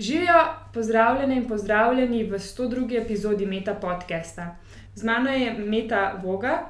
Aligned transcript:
Živijo, 0.00 0.44
pozdravljeni 0.74 1.36
in 1.36 1.48
pozdravljeni 1.48 2.24
v 2.24 2.38
102. 2.38 3.02
epizodi 3.02 3.46
Meta 3.46 3.74
podcasta. 3.74 4.56
Z 4.94 5.04
mano 5.04 5.30
je 5.30 5.52
Meta 5.58 6.20
Voga 6.24 6.66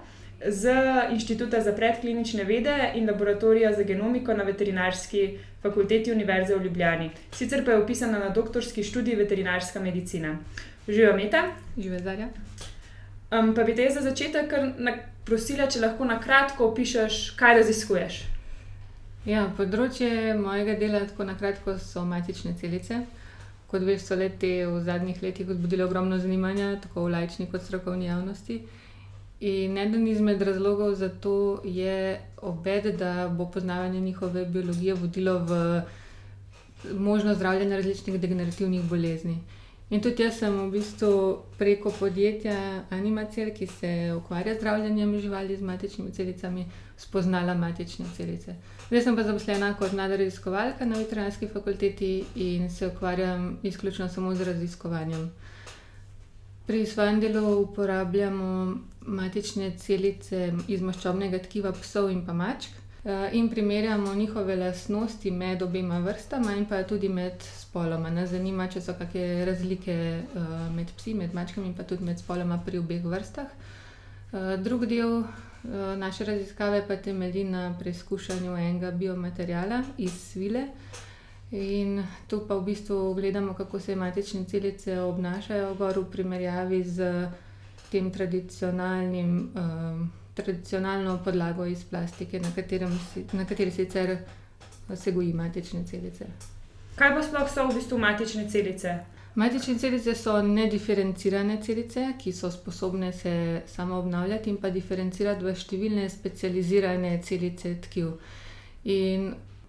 z 0.47 0.71
Inštituta 1.13 1.61
za 1.61 1.73
predklinične 1.73 2.45
vede 2.45 2.93
in 2.95 3.11
laboratorija 3.11 3.73
za 3.73 3.83
genomiko 3.83 4.35
na 4.35 4.45
veterinarski 4.45 5.39
fakulteti 5.63 6.13
Univerze 6.13 6.57
v 6.57 6.65
Ljubljani. 6.65 7.11
Sicer 7.33 7.65
pa 7.65 7.71
je 7.71 7.83
upisana 7.83 8.19
na 8.19 8.29
doktorski 8.29 8.83
študij 8.83 9.15
veterinarska 9.15 9.81
medicina. 9.81 10.39
Živijo, 10.89 11.17
Meta. 11.17 11.45
Živijo, 11.77 12.01
Zarja. 12.01 12.29
Um, 13.31 13.55
pa 13.55 13.65
bi 13.65 13.75
te 13.75 13.91
za 13.91 14.01
začetek 14.01 14.55
prosila, 15.25 15.67
če 15.67 15.81
lahko 15.81 16.05
na 16.05 16.21
kratko 16.21 16.73
opišuješ, 16.73 17.31
kaj 17.37 17.61
raziskuješ. 17.61 18.23
Ja, 19.27 19.45
področje 19.57 20.33
mojega 20.35 20.79
dela, 20.81 21.05
tako 21.05 21.25
na 21.29 21.37
kratko, 21.37 21.77
so 21.79 22.05
matične 22.09 22.55
celice. 22.61 23.05
Kot 23.69 23.83
veš, 23.83 24.03
so 24.03 24.17
le 24.17 24.29
te 24.33 24.51
v 24.67 24.81
zadnjih 24.81 25.23
letih 25.23 25.47
vzbudile 25.47 25.85
ogromno 25.85 26.19
zanimanja, 26.19 26.81
tako 26.81 27.03
v 27.03 27.11
lajčni 27.11 27.47
kot 27.47 27.63
strokovni 27.63 28.07
javnosti. 28.07 28.63
In 29.43 29.77
eden 29.79 30.07
izmed 30.09 30.43
razlogov 30.43 30.95
za 30.95 31.09
to 31.11 31.35
je 31.65 31.99
obed, 32.43 32.87
da 32.97 33.11
bo 33.31 33.47
poznavanje 33.49 34.01
njihove 34.01 34.45
biologije 34.47 34.95
vodilo 34.95 35.39
v 35.41 35.61
možnost 36.95 37.39
zdravljenja 37.39 37.77
različnih 37.77 38.21
degenerativnih 38.21 38.83
bolezni. 38.85 39.37
In 39.91 40.03
tudi 40.05 40.23
jaz 40.23 40.37
sem 40.37 40.53
v 40.53 40.69
bistvu 40.69 41.11
preko 41.57 41.89
podjetja 41.97 42.85
Animacel, 42.93 43.55
ki 43.57 43.67
se 43.67 43.93
ukvarja 44.17 44.55
z 44.55 44.59
zdravljenjem 44.59 45.15
živali 45.21 45.57
z 45.57 45.65
matičnimi 45.65 46.13
celicami, 46.13 46.67
spoznala 46.97 47.55
matične 47.55 48.05
celice. 48.17 48.57
Zdaj 48.91 49.03
sem 49.03 49.17
pa 49.17 49.25
zaposlena 49.25 49.71
kot 49.81 49.93
mlada 49.97 50.19
raziskovalka 50.21 50.85
na 50.85 50.99
veterinarski 51.01 51.49
fakulteti 51.49 52.25
in 52.37 52.69
se 52.71 52.87
ukvarjam 52.87 53.59
izključno 53.63 54.09
samo 54.09 54.35
z 54.35 54.45
raziskovanjem. 54.45 55.31
Pri 56.67 56.87
svojem 56.87 57.21
delu 57.21 57.63
uporabljamo 57.63 58.77
matične 59.01 59.73
celice 59.79 60.53
iz 60.69 60.85
maščobnega 60.85 61.41
tkiva 61.49 61.73
psov 61.73 62.11
in 62.13 62.27
pa 62.27 62.37
mačk. 62.37 62.77
Eh, 63.05 63.29
in 63.33 63.49
primerjamo 63.49 64.15
njihove 64.15 64.57
lastnosti 64.57 65.31
med 65.31 65.63
obema 65.63 65.99
vrstama, 65.99 66.57
in 66.57 66.67
pa 66.67 66.83
tudi 66.83 67.09
med 67.09 67.43
spoloma. 67.43 68.11
Nas 68.11 68.31
zanima, 68.31 68.67
če 68.67 68.81
so 68.81 68.95
kakšne 68.99 69.45
razlike 69.47 69.95
eh, 69.95 70.49
med 70.75 70.91
psi, 70.97 71.15
med 71.15 71.35
mačkami, 71.35 71.69
in 71.69 71.77
pa 71.79 71.87
tudi 71.87 72.05
med 72.05 72.19
spoloma 72.19 72.59
pri 72.67 72.79
obeh 72.83 73.05
vrstah. 73.05 73.47
Eh, 74.33 74.57
drug 74.57 74.87
del 74.87 75.23
naše 75.99 76.25
raziskave 76.25 76.85
pa 76.89 76.97
temelji 76.97 77.43
na 77.45 77.75
preizkušanju 77.81 78.53
enega 78.57 78.91
biomaterjala 78.91 79.83
iz 79.99 80.13
svile. 80.13 80.69
In 81.51 82.05
tu 82.29 82.45
pa 82.49 82.55
v 82.55 82.65
bistvu 82.65 83.15
gledamo, 83.15 83.55
kako 83.55 83.81
se 83.81 83.97
matične 83.97 84.45
celice 84.45 85.01
obnašajo 85.01 85.75
v 85.75 86.05
primerjavi 86.13 86.83
z 86.85 87.29
tem 87.91 88.11
tradicionalnim. 88.11 89.51
Um, 89.55 90.11
tradicionalno 90.43 91.19
podlago 91.25 91.67
iz 91.67 91.85
plastike, 91.85 92.41
na, 92.41 92.53
si, 93.13 93.25
na 93.33 93.45
kateri 93.45 93.71
sicer 93.71 94.17
se 94.95 95.13
goji 95.13 95.33
matične 95.33 95.85
celice. 95.87 96.27
Kaj 96.99 97.15
pa 97.15 97.23
sploh 97.23 97.51
so 97.51 97.69
v 97.69 97.75
bistvu 97.79 97.99
matične 97.99 98.49
celice? 98.51 98.99
Matične 99.39 99.77
celice 99.79 100.15
so 100.19 100.41
nediferencirane 100.43 101.61
celice, 101.63 102.07
ki 102.19 102.33
so 102.33 102.51
sposobne 102.51 103.13
se 103.13 103.63
samo 103.67 103.99
obnavljati 103.99 104.51
in 104.51 104.57
pa 104.59 104.71
diferencirati 104.75 105.45
v 105.45 105.55
številne 105.55 106.09
specializirane 106.11 107.13
celice 107.23 107.77
tkiv. 107.85 108.17
In 108.91 109.29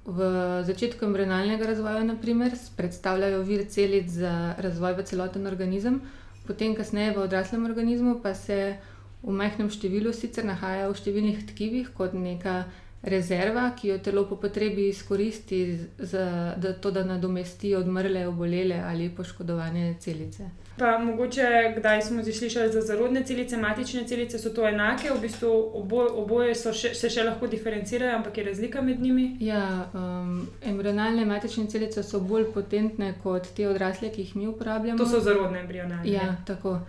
v 0.09 0.29
začetku 0.65 1.05
embryonalnega 1.05 1.67
razvoja, 1.69 2.01
naprimer, 2.07 2.55
predstavljajo 2.77 3.43
vir 3.45 3.67
celic 3.69 4.09
za 4.09 4.55
razvoj 4.57 4.97
v 4.97 5.05
celoten 5.05 5.45
organizem, 5.45 6.01
potem, 6.47 6.73
kasneje 6.73 7.13
v 7.13 7.27
odraslem 7.27 7.69
organizmu, 7.69 8.15
pa 8.23 8.33
se 8.33 8.79
v 9.23 9.35
majhnem 9.35 9.69
številu 9.71 10.13
sicer 10.15 10.45
nahaja 10.47 10.87
v 10.87 10.99
številnih 10.99 11.43
tkivih 11.51 11.91
kot 11.95 12.13
neka 12.15 12.63
rezerva, 13.03 13.71
ki 13.79 13.87
jo 13.87 13.97
telo 14.03 14.25
po 14.27 14.35
potrebi 14.35 14.89
izkoristi 14.89 15.79
za 15.97 16.55
da 16.57 16.73
to, 16.73 16.91
da 16.91 17.03
nadomesti 17.03 17.75
odmrle, 17.75 18.27
obolele 18.27 18.75
ali 18.85 19.09
poškodovane 19.09 19.95
celice. 19.99 20.49
Pa 20.79 20.97
mogoče, 20.97 21.73
kdaj 21.77 22.01
smo 22.01 22.23
slišali 22.23 22.71
za 22.71 22.81
zarodne 22.81 23.23
celice, 23.23 23.57
matične 23.57 24.07
celice, 24.07 24.39
so 24.39 24.49
to 24.49 24.67
enake, 24.67 25.09
v 25.15 25.21
bistvu 25.21 25.49
oboje, 25.73 26.11
oboje 26.11 26.55
še, 26.55 26.93
se 26.95 27.09
še 27.11 27.23
lahko 27.23 27.47
diferencirajo, 27.47 28.15
ampak 28.15 28.37
je 28.37 28.45
razlika 28.47 28.81
med 28.81 29.01
njimi? 29.01 29.37
Ja, 29.43 29.89
um, 29.93 30.47
embrionalne 30.63 31.25
matične 31.25 31.67
celice 31.67 32.03
so 32.03 32.19
bolj 32.19 32.47
potentne 32.53 33.13
kot 33.23 33.51
te 33.55 33.67
odrasle, 33.67 34.11
ki 34.11 34.23
jih 34.23 34.35
mi 34.35 34.47
uporabljamo. 34.47 34.99
To 34.99 35.07
so 35.07 35.19
zarodne 35.23 35.59
embrionalne. 35.65 36.07
Ja, 36.11 36.35
tako. 36.47 36.79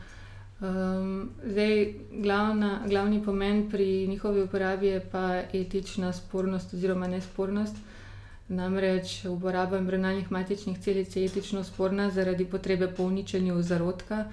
Um, 0.60 1.31
zdaj, 1.44 1.94
glavna, 2.12 2.81
glavni 2.87 3.25
pomen 3.25 3.71
pri 3.71 4.06
njihovi 4.09 4.43
uporabi 4.43 4.87
je 4.87 5.00
pa 5.12 5.43
etična 5.53 6.12
spornost 6.12 6.75
oziroma 6.75 7.06
nespornost. 7.06 7.76
Namreč 8.48 9.25
uporaba 9.25 9.78
embryonalnih 9.78 10.32
matičnih 10.32 10.78
celic 10.78 11.16
je 11.16 11.25
etično 11.25 11.65
sporna 11.65 12.10
zaradi 12.10 12.44
potrebe 12.44 12.88
po 12.97 13.03
uničenju 13.03 13.62
zarodka, 13.62 14.25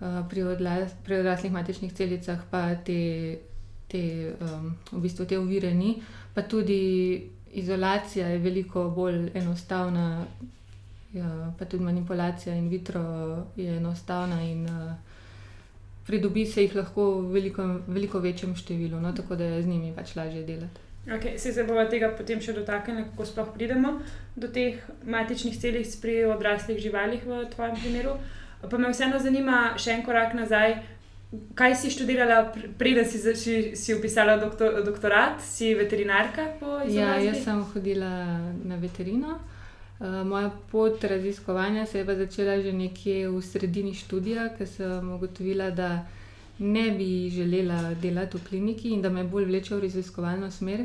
uh, 0.00 0.06
pri, 0.30 0.42
odla, 0.42 0.86
pri 1.04 1.14
odraslih 1.14 1.52
matičnih 1.52 1.92
celicah 1.92 2.38
pa 2.50 2.74
te, 2.74 3.38
te, 3.88 4.34
um, 4.40 4.74
v 4.92 5.00
bistvu 5.00 5.26
te 5.26 5.38
uvire 5.38 5.74
ni. 5.74 6.02
Pa 6.34 6.42
tudi 6.42 7.30
izolacija 7.52 8.26
je 8.26 8.38
veliko 8.38 8.90
bolj 8.90 9.30
enostavna, 9.34 10.26
ja, 11.12 11.54
pa 11.58 11.64
tudi 11.64 11.84
manipulacija 11.84 12.54
in 12.54 12.68
vitro 12.68 13.44
je 13.56 13.76
enostavna. 13.76 14.42
In, 14.42 14.66
uh, 14.66 15.08
pridobi 16.08 16.46
se 16.48 16.64
jih 16.64 16.74
lahko 16.74 17.06
v 17.20 17.32
veliko, 17.36 17.64
veliko 17.86 18.20
večjem 18.24 18.56
številu, 18.56 19.00
no, 19.00 19.12
tako 19.12 19.36
da 19.36 19.44
je 19.44 19.62
z 19.62 19.68
njimi 19.68 19.92
pač 19.96 20.16
lažje 20.16 20.42
delati. 20.48 20.84
Okay, 21.08 21.38
se 21.38 21.52
se 21.52 21.64
bomo 21.64 21.84
tega 21.88 22.10
potem 22.16 22.40
še 22.40 22.52
dotaknili, 22.56 23.06
kako 23.10 23.24
sploh 23.28 23.52
pridemo 23.54 23.94
do 24.36 24.48
teh 24.52 24.80
matičnih 25.08 25.56
celic 25.60 25.94
pri 26.02 26.18
odraslih 26.28 26.80
živalih, 26.80 27.24
v 27.24 27.44
tvojem 27.54 27.76
primeru. 27.80 28.16
Pa 28.60 28.80
me 28.80 28.90
vseeno 28.92 29.20
zanima, 29.22 29.74
še 29.80 29.94
en 29.94 30.02
korak 30.04 30.34
nazaj, 30.36 30.74
kaj 31.56 31.76
si 31.76 31.92
študirala, 31.94 32.40
preden 32.80 33.08
si, 33.08 33.20
si, 33.36 33.54
si 33.76 33.96
upisala 33.96 34.36
doktor, 34.40 34.80
doktorat, 34.84 35.40
si 35.44 35.74
veterinarka? 35.76 36.50
Ja, 36.88 37.16
jaz 37.20 37.44
sem 37.44 37.62
hodila 37.72 38.10
na 38.64 38.80
veterino. 38.80 39.38
Eh, 40.00 40.24
moja 40.24 40.50
pot 40.70 41.04
raziskovanja 41.04 41.86
se 41.86 41.98
je 41.98 42.06
pa 42.06 42.14
začela 42.14 42.60
že 42.62 42.72
nekje 42.72 43.28
v 43.28 43.42
sredini 43.42 43.94
študija, 43.94 44.54
ker 44.58 44.66
sem 44.66 45.10
ugotovila, 45.10 45.70
da 45.70 46.06
ne 46.58 46.90
bi 46.90 47.30
želela 47.30 47.94
delati 47.94 48.36
v 48.36 48.48
kliniki 48.48 48.92
in 48.94 49.02
da 49.02 49.10
me 49.10 49.24
bolj 49.24 49.44
vleče 49.44 49.74
v 49.74 49.80
raziskovalno 49.80 50.50
smer. 50.50 50.84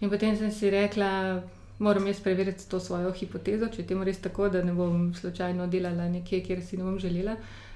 In 0.00 0.10
potem 0.10 0.36
sem 0.36 0.52
si 0.52 0.70
rekla, 0.70 1.42
moram 1.78 2.06
jaz 2.06 2.20
preveriti 2.20 2.68
to 2.70 2.80
svojo 2.80 3.10
hipotezo, 3.12 3.66
če 3.66 3.82
je 3.82 3.86
temu 3.86 4.04
res 4.04 4.18
tako, 4.22 4.48
da 4.48 4.62
ne 4.62 4.72
bom 4.72 5.14
slučajno 5.14 5.66
delala 5.66 6.06
nekje, 6.08 6.40
kjer 6.46 6.62
si 6.62 6.76
ne 6.76 6.84
bom 6.84 6.98
želela. 6.98 7.34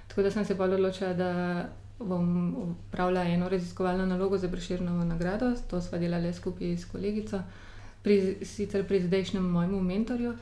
Tako 0.09 0.23
da 0.23 0.31
sem 0.31 0.45
se 0.45 0.57
pa 0.57 0.65
odločila, 0.65 1.13
da 1.15 1.69
bom 1.99 2.55
upravljala 2.67 3.27
eno 3.27 3.49
raziskovalno 3.49 4.07
nalogo 4.07 4.39
za 4.39 4.49
preširno 4.49 5.05
nagrado. 5.05 5.51
To 5.71 5.81
sva 5.81 5.99
delala 5.99 6.33
skupaj 6.33 6.77
s 6.77 6.85
kolegico, 6.85 7.43
pri, 8.03 8.37
sicer 8.45 8.87
pri 8.87 9.03
zdajšnjem 9.03 9.51
mojemu 9.51 9.83
mentorju. 9.83 10.35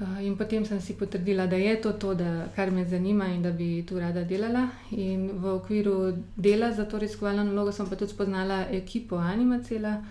Eh, 0.00 0.24
in 0.24 0.36
potem 0.36 0.64
sem 0.64 0.80
si 0.80 0.94
potrdila, 0.94 1.46
da 1.46 1.56
je 1.56 1.80
to 1.80 1.92
to, 1.92 2.14
da, 2.14 2.48
kar 2.56 2.70
me 2.70 2.84
zanima 2.84 3.26
in 3.26 3.42
da 3.42 3.50
bi 3.50 3.84
tu 3.86 3.98
rada 3.98 4.24
delala. 4.24 4.68
In 4.90 5.30
v 5.32 5.44
okviru 5.46 6.14
dela 6.36 6.72
za 6.72 6.84
to 6.84 6.98
raziskovalno 6.98 7.44
nalogo 7.44 7.72
sem 7.72 7.88
pa 7.88 7.96
tudi 7.96 8.12
spoznala 8.12 8.66
ekipo 8.70 9.16
Animacela 9.16 10.02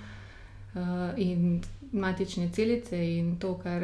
uh, 0.76 1.10
in 1.18 1.62
matične 1.92 2.52
celice 2.54 2.98
in 2.98 3.38
to, 3.40 3.56
kar 3.64 3.82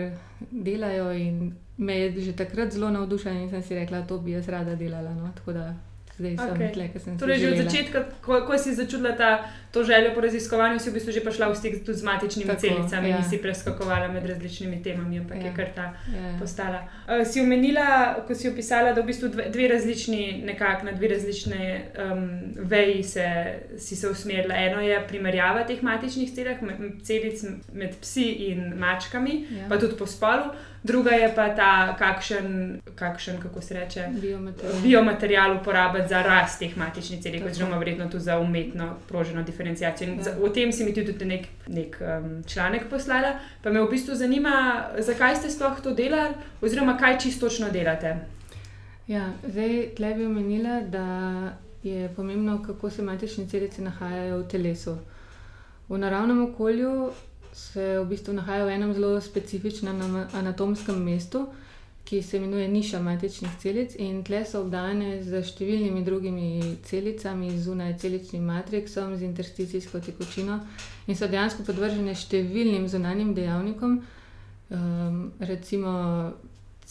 delajo. 0.51 1.11
In 1.11 1.55
me 1.77 1.93
je 1.93 2.21
že 2.21 2.35
takrat 2.35 2.71
zelo 2.71 2.89
navdušila 2.89 3.33
in 3.33 3.49
sem 3.49 3.63
si 3.63 3.75
rekla, 3.75 4.05
to 4.07 4.19
bi 4.19 4.31
jaz 4.31 4.47
rada 4.49 4.75
delala. 4.75 5.13
No? 5.13 5.31
Tako 5.35 5.53
da 5.53 5.73
zdaj 6.17 6.35
sem 6.37 6.55
okay. 6.55 6.71
tle, 6.73 6.87
ker 6.93 7.01
sem 7.01 7.17
torej, 7.19 7.39
že 7.39 7.47
od 7.51 7.57
začetka, 7.63 7.99
ko, 8.23 8.39
ko 8.47 8.57
si 8.57 8.71
začutila 8.75 9.11
ta, 9.19 9.29
to 9.71 9.83
željo 9.83 10.13
po 10.15 10.21
raziskovanju, 10.23 10.79
si 10.79 10.89
v 10.89 10.93
bistvu 10.95 11.11
že 11.11 11.23
prišla 11.25 11.49
v 11.51 11.55
stik 11.59 11.73
tudi 11.83 11.99
z 11.99 12.03
matičnimi 12.07 12.47
Tako, 12.47 12.61
celicami 12.61 13.09
ja. 13.09 13.17
in 13.19 13.23
si 13.27 13.37
preskakovala 13.43 14.07
med 14.07 14.23
različnimi 14.25 14.79
temami, 14.83 15.19
ampak 15.19 15.43
ja. 15.43 15.49
je 15.49 15.55
kar 15.55 15.69
ta 15.75 15.87
ja. 16.07 16.35
postala. 16.39 16.87
Uh, 17.03 17.27
si 17.27 17.41
omenila, 17.43 18.15
ko 18.27 18.35
si 18.35 18.47
opisala, 18.47 18.93
da 18.95 19.03
v 19.03 19.11
bistvu 19.11 19.31
dve, 19.35 19.49
dve 19.51 19.67
različni, 19.67 20.41
nekako 20.47 20.87
na 20.87 20.93
dve 20.95 21.11
različne 21.15 21.61
um, 21.99 22.23
veji 22.55 23.03
se, 23.03 23.27
si 23.77 23.95
se 23.95 24.09
usmerila. 24.09 24.55
Eno 24.55 24.79
je 24.79 25.01
primerjava 25.07 25.65
teh 25.67 25.83
matičnih 25.83 26.31
med, 26.61 27.03
celic 27.03 27.43
med 27.73 27.99
psi 28.01 28.29
in 28.51 28.71
mačkami, 28.79 29.35
ja. 29.51 29.67
pa 29.69 29.79
tudi 29.79 29.99
po 29.99 30.07
spolu. 30.07 30.55
Druga 30.85 31.11
je 31.11 31.31
pa 31.35 31.49
ta, 31.55 31.95
kakšen, 31.97 32.81
kakšen 32.95 33.41
kako 33.41 33.61
se 33.61 33.73
reče, 33.73 34.07
biomaterial, 34.21 34.81
biomaterial 34.83 35.57
uporabiti 35.57 36.07
za 36.07 36.21
rast 36.21 36.59
teh 36.59 36.77
matičnih 36.77 37.21
celic, 37.23 37.43
oziroma 37.45 37.77
verjetno 37.77 38.09
tudi 38.09 38.23
za 38.23 38.39
umetno 38.39 38.95
proženo 39.07 39.43
diferencijacijo. 39.43 40.09
Ja. 40.09 40.35
O 40.41 40.49
tem 40.49 40.71
si 40.71 40.83
mi 40.83 40.93
tudi 40.93 41.25
nek, 41.25 41.47
nek 41.67 41.97
um, 42.01 42.43
članek 42.47 42.89
poslala. 42.89 43.39
Pa 43.63 43.69
me 43.69 43.81
v 43.81 43.89
bistvu 43.89 44.15
zanima, 44.15 44.85
zakaj 44.99 45.35
ste 45.35 45.49
sploh 45.49 45.81
to 45.83 45.93
delali, 45.93 46.33
oziroma 46.61 46.97
kaj 46.97 47.19
čisto 47.19 47.49
točno 47.49 47.69
delate. 47.69 48.15
Ja, 49.07 49.33
zdaj 49.47 49.95
tle 49.95 50.13
bi 50.13 50.25
omenila, 50.25 50.81
da 50.81 51.05
je 51.83 52.09
pomembno, 52.15 52.63
kako 52.65 52.89
se 52.89 53.01
matične 53.01 53.47
celice 53.47 53.81
nahajajo 53.81 54.37
v 54.37 54.47
telesu. 54.47 54.97
V 55.89 55.97
naravnem 55.97 56.43
okolju 56.43 57.11
se 57.55 57.99
v 57.99 58.05
bistvu 58.05 58.33
nahajajo 58.33 58.65
v 58.65 58.73
enem 58.75 58.93
zelo 58.93 59.21
specifičnem 59.21 60.01
anatomskem 60.33 60.97
mestu, 61.03 61.47
ki 62.05 62.21
se 62.21 62.37
imenuje 62.37 62.67
niša 62.67 62.99
matičnih 62.99 63.51
celic, 63.59 63.95
in 63.95 64.23
tle 64.23 64.43
so 64.45 64.59
obdane 64.61 65.23
z 65.23 65.39
številnimi 65.41 66.03
drugimi 66.05 66.75
celicami, 66.85 67.49
zunaj 67.57 67.95
celičnim 68.03 68.43
matriksom, 68.45 69.15
z 69.17 69.25
intersticijsko 69.25 70.03
tekočino 70.05 70.59
in 71.07 71.17
so 71.17 71.29
dejansko 71.31 71.65
podvržene 71.65 72.13
številnim 72.13 72.85
zunanjim 72.91 73.31
dejavnikom, 73.33 73.95
um, 74.69 75.31
recimo 75.39 75.95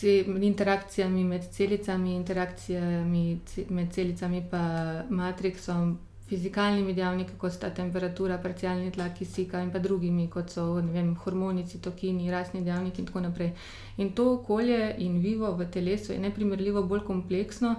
interakcijami 0.03 1.23
med 1.25 1.47
celicami, 1.53 2.17
interakcijami 2.17 3.25
med 3.69 3.93
celicami 3.95 4.43
in 4.43 4.67
matriksom 5.11 5.99
fizikalnimi 6.29 6.95
dejavniki, 6.95 7.37
kot 7.39 7.53
sta 7.53 7.71
temperatura, 7.71 8.39
parcialni 8.39 8.91
tlak 8.93 9.19
kisika 9.19 9.61
in 9.63 9.71
pa 9.71 9.79
drugimi, 9.79 10.29
kot 10.29 10.51
so 10.51 10.65
vem, 10.93 11.15
hormoni, 11.25 11.67
citokini, 11.69 12.31
rasni 12.31 12.63
dejavniki 12.65 13.03
in 13.03 13.07
tako 13.07 13.21
naprej. 13.21 13.53
In 13.99 14.13
to 14.13 14.33
okolje 14.35 14.95
in 14.99 15.21
vivo 15.21 15.53
v 15.53 15.69
telesu 15.71 16.13
je 16.13 16.19
neprimerljivo 16.19 16.83
bolj 16.83 17.05
kompleksno 17.05 17.77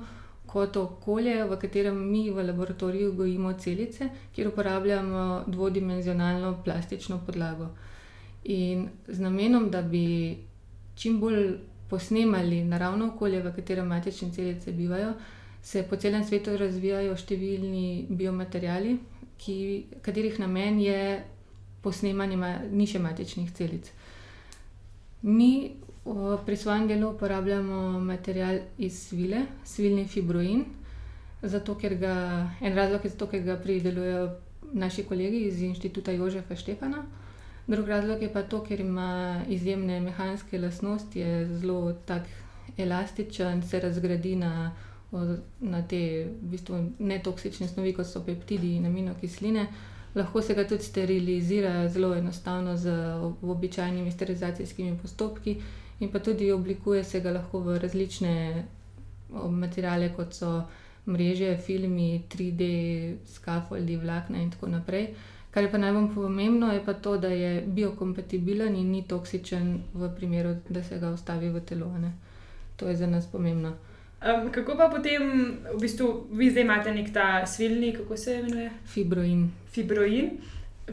kot 0.55 0.77
okolje, 0.77 1.43
v 1.43 1.57
katerem 1.59 1.97
mi 2.11 2.29
v 2.29 2.43
laboratoriju 2.47 3.13
gojimo 3.13 3.53
celice, 3.53 4.09
kjer 4.35 4.47
uporabljamo 4.47 5.43
dvodimenzionalno 5.47 6.61
plastično 6.63 7.19
podlago. 7.25 7.69
In 8.43 8.87
z 9.07 9.19
namenom, 9.19 9.71
da 9.71 9.81
bi 9.81 10.37
čim 10.95 11.19
bolj 11.19 11.57
posnemali 11.89 12.63
naravno 12.63 13.07
okolje, 13.07 13.41
v 13.41 13.55
katerem 13.55 13.87
matične 13.87 14.31
celice 14.31 14.71
bivajo, 14.71 15.13
se 15.65 15.81
po 15.89 15.97
celem 15.97 16.21
svetu 16.23 16.53
razvijajo 16.61 17.15
številni 17.17 18.05
biomaterjali, 18.13 18.99
ki, 19.41 19.55
katerih 20.05 20.37
namen 20.39 20.77
je 20.79 20.99
posnemanje 21.81 22.37
niše 22.69 23.01
matičnih 23.01 23.49
celic. 23.57 23.89
Mi 25.25 25.73
pri 26.45 26.57
svojem 26.57 26.85
delu 26.87 27.09
uporabljamo 27.15 27.99
material 27.99 28.61
iz 28.77 29.07
svile, 29.07 29.41
svilni 29.65 30.05
fibroin, 30.05 30.67
zato 31.41 31.73
ker 31.81 31.97
ga, 31.97 32.13
en 32.61 32.77
razlog 32.77 33.01
je 33.01 33.15
zato, 33.17 33.31
ker 33.33 33.41
ga 33.41 33.57
pridelujejo 33.57 34.29
naši 34.73 35.09
kolegi 35.09 35.47
iz 35.49 35.65
inštituta 35.65 36.13
Jožefa 36.13 36.55
Štefana. 36.55 37.07
Drugi 37.67 37.89
razlog 37.89 38.21
je 38.21 38.33
pa 38.33 38.43
to, 38.45 38.61
ker 38.63 38.85
ima 38.85 39.41
izjemne 39.49 39.97
mehanske 40.01 40.61
lastnosti, 40.61 41.19
je 41.19 41.47
zelo 41.57 41.95
tak 42.05 42.29
elastičen, 42.77 43.65
se 43.65 43.79
razgradi 43.79 44.35
na 44.35 44.75
na 45.59 45.81
te 45.87 45.99
v 46.25 46.49
bistvu, 46.51 46.79
netoksične 46.99 47.67
snovi, 47.67 47.93
kot 47.93 48.07
so 48.07 48.23
peptidi 48.25 48.75
in 48.75 48.85
aminokisline. 48.85 49.67
Lahko 50.15 50.41
se 50.41 50.55
ga 50.55 50.63
tudi 50.67 50.83
sterilizira 50.83 51.87
zelo 51.89 52.13
enostavno 52.15 52.77
z 52.77 52.91
običajnimi 53.41 54.11
sterilizacijskimi 54.11 54.97
postopki, 55.01 55.57
in 55.99 56.11
pa 56.11 56.19
tudi 56.19 56.51
oblikuje 56.51 57.03
se 57.03 57.19
ga 57.19 57.31
lahko 57.31 57.59
v 57.59 57.77
različne 57.79 58.65
materiale, 59.51 60.13
kot 60.15 60.33
so 60.33 60.63
mreže, 61.05 61.57
filmi, 61.57 62.23
3D, 62.29 62.63
skafoldi, 63.25 63.97
vlakna 63.97 64.41
in 64.41 64.51
tako 64.51 64.67
naprej. 64.67 65.09
Kar 65.51 65.63
je 65.63 65.71
pa 65.71 65.77
najbolj 65.77 66.09
pomembno, 66.15 66.71
je 66.73 66.85
pa 66.85 66.93
to, 66.93 67.17
da 67.17 67.27
je 67.27 67.61
biokompatibilen 67.67 68.75
in 68.75 68.91
ni 68.91 69.03
toksičen 69.07 69.81
v 69.93 70.09
primeru, 70.15 70.55
da 70.69 70.83
se 70.83 70.99
ga 70.99 71.11
ustavi 71.15 71.49
v 71.49 71.61
telo. 71.61 71.97
Ne? 71.97 72.11
To 72.75 72.87
je 72.87 72.95
za 72.95 73.07
nas 73.07 73.27
pomembno. 73.31 73.71
Um, 74.25 74.49
kako 74.51 74.73
pa 74.73 74.89
potem, 74.89 75.21
v 75.69 75.77
bistvu, 75.77 76.27
vi 76.33 76.49
zdaj 76.49 76.63
imate 76.65 76.91
nek 76.91 77.11
ta 77.13 77.45
svilni, 77.45 77.93
kako 77.93 78.17
se 78.17 78.39
imenuje? 78.39 78.71
Fibroin. 78.89 79.51
Fibroin. 79.69 80.31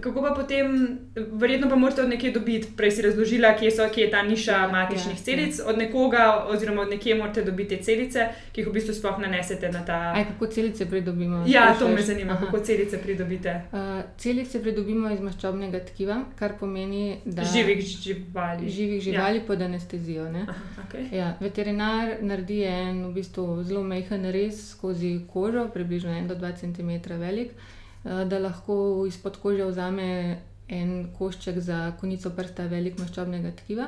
Kako 0.00 0.22
pa 0.22 0.30
potem, 0.34 0.98
verjetno 1.32 1.68
pa 1.68 1.76
morate 1.76 2.02
od 2.02 2.08
nekje 2.08 2.30
dobiti, 2.30 2.68
prej 2.76 2.90
si 2.90 3.02
razložila, 3.02 3.52
kje, 3.56 3.70
so, 3.70 3.88
kje 3.94 4.04
je 4.04 4.10
ta 4.10 4.22
niša 4.22 4.52
ja, 4.52 4.68
matičnih 4.68 5.18
ja, 5.18 5.24
celic, 5.24 5.58
ja. 5.58 5.66
od 5.66 5.78
nekoga, 5.78 6.46
oziroma 6.48 6.82
od 6.82 6.90
nekje 6.90 7.14
morate 7.14 7.44
dobiti 7.44 7.76
te 7.76 7.82
celice, 7.82 8.28
ki 8.52 8.60
jih 8.60 8.68
v 8.68 8.72
bistvu 8.72 8.94
sploh 8.94 9.18
nanesete 9.20 9.68
na 9.68 9.82
ta. 9.84 9.98
Aj, 10.16 10.24
kako 10.30 10.46
celice 10.46 10.86
pridobimo? 10.88 11.44
Ja, 11.46 11.74
to 11.78 11.88
me 11.88 12.02
zanima, 12.02 12.32
Aha. 12.32 12.46
kako 12.46 12.64
celice 12.64 12.98
pridobite. 13.02 13.52
Uh, 13.72 14.00
celice 14.16 14.62
pridobimo 14.62 15.10
iz 15.12 15.20
maščobnega 15.20 15.82
tkiva, 15.92 16.22
kar 16.38 16.56
pomeni, 16.60 17.18
da 17.24 17.44
živih 17.44 17.84
živali. 17.84 18.70
Živih 18.70 19.02
živali 19.02 19.38
ja. 19.38 19.44
pod 19.46 19.62
anestezijo. 19.62 20.24
Aha, 20.24 20.54
okay. 20.86 21.04
ja, 21.12 21.36
veterinar 21.40 22.16
naredi 22.20 22.62
en 22.64 23.04
v 23.10 23.12
bistvu 23.20 23.62
zelo 23.62 23.84
mehen 23.84 24.24
rez 24.32 24.70
skozi 24.70 25.18
kožo, 25.32 25.68
približno 25.68 26.10
1-2 26.10 26.56
cm 26.64 27.20
velik. 27.20 27.52
Eh, 28.04 28.24
da 28.24 28.38
lahko 28.38 29.04
izpod 29.06 29.36
kože 29.42 29.64
vzame 29.64 30.36
en 30.68 31.08
košček 31.18 31.58
za 31.58 31.92
konico 32.00 32.30
prsta 32.30 32.66
velik 32.66 32.98
maščobnega 32.98 33.52
tkiva. 33.56 33.86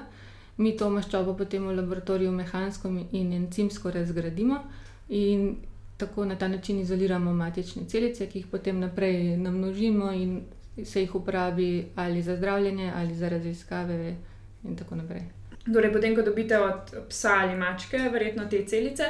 Mi 0.56 0.76
to 0.76 0.90
maščobo 0.90 1.34
potem 1.34 1.66
v 1.66 1.74
laboratoriju 1.74 2.32
mehansko 2.32 2.92
in 3.12 3.32
encimsko 3.32 3.90
razgradimo 3.90 4.60
in 5.08 5.56
tako 5.96 6.24
na 6.24 6.36
ta 6.36 6.48
način 6.48 6.78
izoliramo 6.78 7.32
matične 7.32 7.88
celice, 7.88 8.26
ki 8.26 8.38
jih 8.38 8.46
potem 8.50 8.78
naprej 8.80 9.36
namnožimo 9.36 10.12
in 10.12 10.42
se 10.84 11.00
jih 11.00 11.14
uporabi 11.14 11.86
ali 11.96 12.22
za 12.22 12.36
zdravljenje 12.36 12.92
ali 12.96 13.14
za 13.14 13.28
raziskave 13.28 14.16
in 14.64 14.76
tako 14.76 14.94
naprej. 14.96 15.22
Torej, 15.72 15.92
potem, 15.92 16.14
ko 16.14 16.22
dobite 16.22 16.58
od 16.58 16.94
psa 17.08 17.38
ali 17.40 17.56
mačke, 17.56 17.98
verjetno 18.12 18.46
te 18.50 18.64
celice, 18.66 19.04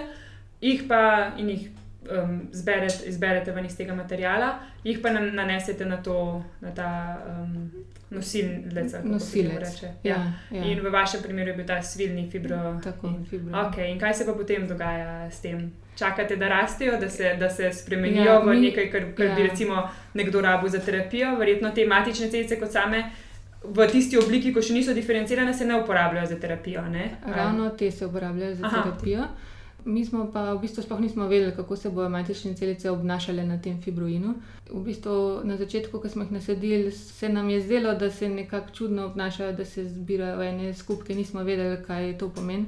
jih 0.60 0.84
pa 0.88 1.32
in 1.38 1.48
jih 1.50 1.70
um, 2.10 2.48
zberete, 2.52 3.06
izberete 3.06 3.52
ven 3.52 3.66
iz 3.66 3.76
tega 3.76 3.94
materiala, 3.94 4.58
jih 4.84 5.00
pa 5.02 5.10
nanesete 5.10 5.84
na, 5.84 6.02
to, 6.02 6.42
na 6.60 6.70
ta 6.74 6.88
um, 7.28 7.70
nosilec. 8.10 8.92
Nosilec. 9.04 9.82
Ja. 9.82 9.90
Ja, 10.02 10.32
ja. 10.50 10.64
In 10.64 10.80
v 10.80 10.90
vašem 10.92 11.22
primeru 11.22 11.50
je 11.50 11.56
bil 11.56 11.66
ta 11.66 11.82
svilni 11.82 12.28
fibro. 12.30 12.80
Tako, 12.84 13.08
in, 13.08 13.24
fibro. 13.24 13.52
Okay. 13.52 13.90
in 13.90 13.98
kaj 13.98 14.14
se 14.14 14.26
pa 14.26 14.32
potem 14.32 14.68
dogaja 14.68 15.30
s 15.30 15.40
tem? 15.40 15.72
Čakate, 15.98 16.36
da 16.36 16.48
rastejo, 16.48 16.98
da 17.00 17.10
se, 17.10 17.36
da 17.38 17.50
se 17.50 17.72
spremenijo 17.72 18.24
ja, 18.24 18.38
v 18.38 18.54
nekaj, 18.60 18.90
kar, 18.90 19.04
kar 19.16 19.26
ja. 19.26 19.34
bi 19.34 19.42
recimo 19.42 19.88
nekdo 20.14 20.40
rabil 20.40 20.68
za 20.68 20.78
terapijo. 20.78 21.36
Verjetno 21.38 21.70
te 21.70 21.86
matične 21.86 22.30
celice 22.30 22.58
kot 22.60 22.72
same. 22.72 23.04
V 23.64 23.86
tisti 23.88 24.18
obliki, 24.18 24.52
ko 24.52 24.60
še 24.62 24.74
niso 24.74 24.92
diferencirane, 24.92 25.54
se 25.54 25.64
ne 25.64 25.78
uporabljajo 25.80 26.26
za 26.34 26.36
terapijo. 26.40 26.82
Ne? 26.90 27.10
Ravno 27.26 27.70
te 27.78 27.90
se 27.90 28.06
uporabljajo 28.06 28.54
za 28.54 28.66
Aha. 28.66 28.82
terapijo. 28.82 29.28
Mi 29.84 30.05
smo 30.05 30.31
pa 30.32 30.55
v 30.55 30.60
bistvu 30.60 30.82
sploh 30.82 31.00
nismo 31.00 31.26
vedeli, 31.29 31.53
kako 31.56 31.76
se 31.76 31.91
bodo 31.91 32.08
matične 32.08 32.55
celice 32.55 32.91
obnašale 32.91 33.44
na 33.44 33.58
tem 33.60 33.82
fibroinu. 33.82 34.34
V 34.70 34.81
bistvu 34.84 35.41
na 35.44 35.56
začetku, 35.56 36.00
ko 36.00 36.08
smo 36.08 36.22
jih 36.24 36.32
nasadili, 36.32 36.93
se 36.93 37.29
nam 37.29 37.50
je 37.50 37.60
zdelo, 37.60 37.94
da 37.94 38.10
se 38.10 38.29
nekako 38.29 38.70
čudno 38.72 39.06
obnašajo, 39.06 39.53
da 39.53 39.64
se 39.64 39.84
zbirajo 39.88 40.43
ene 40.43 40.74
skupke, 40.74 41.14
nismo 41.14 41.43
vedeli, 41.43 41.84
kaj 41.84 42.19
to 42.19 42.29
pomeni. 42.29 42.67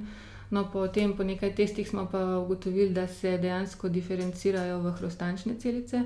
No, 0.50 0.68
potem, 0.72 1.16
po 1.16 1.24
nekaj 1.24 1.54
testih, 1.54 1.88
smo 1.88 2.06
pa 2.12 2.38
ugotovili, 2.38 2.90
da 2.90 3.06
se 3.06 3.38
dejansko 3.38 3.88
diferencirajo 3.88 4.78
v 4.80 4.92
hrustančne 4.92 5.56
celice, 5.58 6.02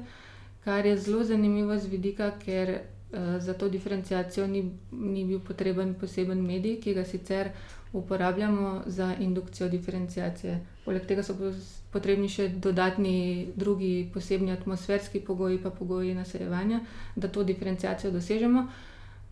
kar 0.64 0.86
je 0.86 0.96
zelo 0.96 1.24
zanimivo 1.24 1.76
z 1.78 1.86
vidika, 1.86 2.30
ker 2.44 2.70
uh, 2.78 3.36
za 3.38 3.54
to 3.54 3.68
diferencijacijo 3.68 4.46
ni, 4.46 4.70
ni 4.92 5.24
bil 5.24 5.40
potreben 5.40 5.94
poseben 5.94 6.40
medij, 6.46 6.80
ki 6.80 6.94
ga 6.94 7.04
sicer 7.04 7.50
uporabljamo 7.92 8.82
za 8.86 9.14
indukcijo 9.20 9.68
diferencijacije. 9.68 10.60
Poleg 10.84 11.06
tega 11.06 11.22
so 11.22 11.34
potrebni 11.90 12.28
še 12.28 12.48
dodatni, 12.48 13.48
drugi, 13.56 14.10
posebni 14.14 14.52
atmosferski 14.52 15.20
pogoji, 15.20 15.58
pa 15.62 15.70
pogoji 15.70 16.14
nasajevanja, 16.14 16.80
da 17.16 17.28
to 17.28 17.44
diferencijacijo 17.44 18.12
dosežemo. 18.12 18.66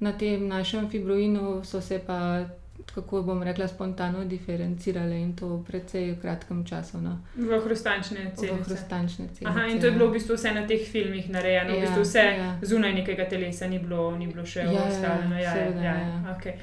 Na 0.01 0.13
tem 0.13 0.47
našem 0.49 0.91
fibroinu 0.91 1.65
so 1.65 1.81
se 1.81 1.99
pa, 2.07 2.47
kako 2.95 3.23
bom 3.23 3.43
rekla, 3.43 3.69
spontano 3.69 4.25
diferencirale 4.25 5.21
in 5.21 5.37
to 5.37 5.47
v 5.47 5.65
precej 5.65 6.17
kratkem 6.21 6.65
času. 6.65 7.01
No. 7.01 7.19
V 7.35 7.61
hrustančne 7.65 8.33
celice. 8.37 8.55
V 8.55 8.67
hrustančne 8.67 9.29
celice. 9.29 9.47
Aha, 9.47 9.67
in 9.67 9.81
to 9.81 9.87
je 9.87 9.93
bilo 9.93 10.09
v 10.09 10.13
bistvu 10.13 10.35
vse 10.35 10.53
na 10.55 10.67
teh 10.67 10.83
filmih 10.91 11.31
narejeno, 11.31 11.71
ja, 11.71 11.77
v 11.77 11.81
bistvu 11.81 12.03
vse 12.03 12.25
ja. 12.39 12.51
zunaj 12.63 12.93
nekega 12.95 13.29
telesa, 13.29 13.67
ni 13.67 13.79
bilo, 13.79 14.17
ni 14.17 14.27
bilo 14.27 14.47
še 14.47 14.61
ja. 14.61 14.73
Ja, 14.73 15.15
ja, 15.39 15.55
ja, 15.55 15.95
ja. 15.95 16.37
Okay. 16.37 16.59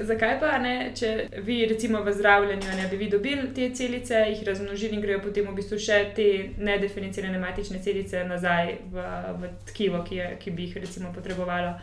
Zakaj 0.00 0.38
pa 0.40 0.58
ne, 0.62 0.92
če 0.94 1.28
vi, 1.44 1.66
recimo 1.66 2.00
v 2.06 2.12
zdravljenju, 2.14 2.76
ne 2.78 2.86
bi 2.90 2.96
vi 2.96 3.08
dobili 3.10 3.48
te 3.54 3.68
celice, 3.74 4.14
jih 4.30 4.44
razmnožili 4.46 4.94
in 4.96 5.02
grejo 5.02 5.20
potem 5.24 5.48
v 5.50 5.56
bistvu 5.58 5.78
še 5.82 5.98
te 6.16 6.28
nedefinicirane 6.56 7.38
matične 7.42 7.82
celice 7.82 8.22
nazaj 8.24 8.76
v, 8.92 9.06
v 9.40 9.50
tkivo, 9.72 10.04
ki, 10.06 10.20
je, 10.20 10.28
ki 10.40 10.54
bi 10.54 10.68
jih 10.68 10.78
recimo 10.86 11.12
potrebovalo. 11.12 11.74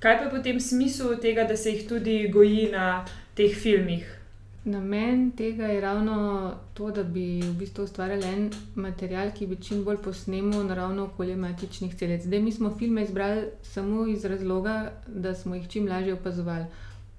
Kaj 0.00 0.18
pa 0.18 0.24
je 0.24 0.30
potem 0.30 0.60
smisel 0.60 1.16
tega, 1.20 1.44
da 1.44 1.56
se 1.56 1.70
jih 1.70 1.88
tudi 1.88 2.28
goji 2.32 2.70
na 2.72 3.04
teh 3.34 3.54
filmih? 3.54 4.20
namen 4.64 5.30
tega 5.30 5.66
je 5.66 5.80
ravno 5.80 6.52
to, 6.74 6.90
da 6.90 7.02
bi 7.02 7.40
v 7.42 7.52
bistvu 7.54 7.84
ustvarjali 7.84 8.24
en 8.24 8.50
material, 8.74 9.32
ki 9.32 9.46
bi 9.46 9.56
čim 9.56 9.84
bolj 9.84 9.96
posnemal 10.04 10.66
naravno 10.66 11.04
okolje 11.04 11.36
matičnih 11.36 11.94
celic. 11.94 12.22
Zdaj 12.22 12.40
mi 12.40 12.52
smo 12.52 12.74
filme 12.78 13.02
izbrali 13.02 13.46
samo 13.62 14.06
iz 14.06 14.24
razloga, 14.24 14.92
da 15.06 15.34
smo 15.34 15.54
jih 15.54 15.68
čim 15.68 15.88
lažje 15.88 16.14
opazovali. 16.14 16.64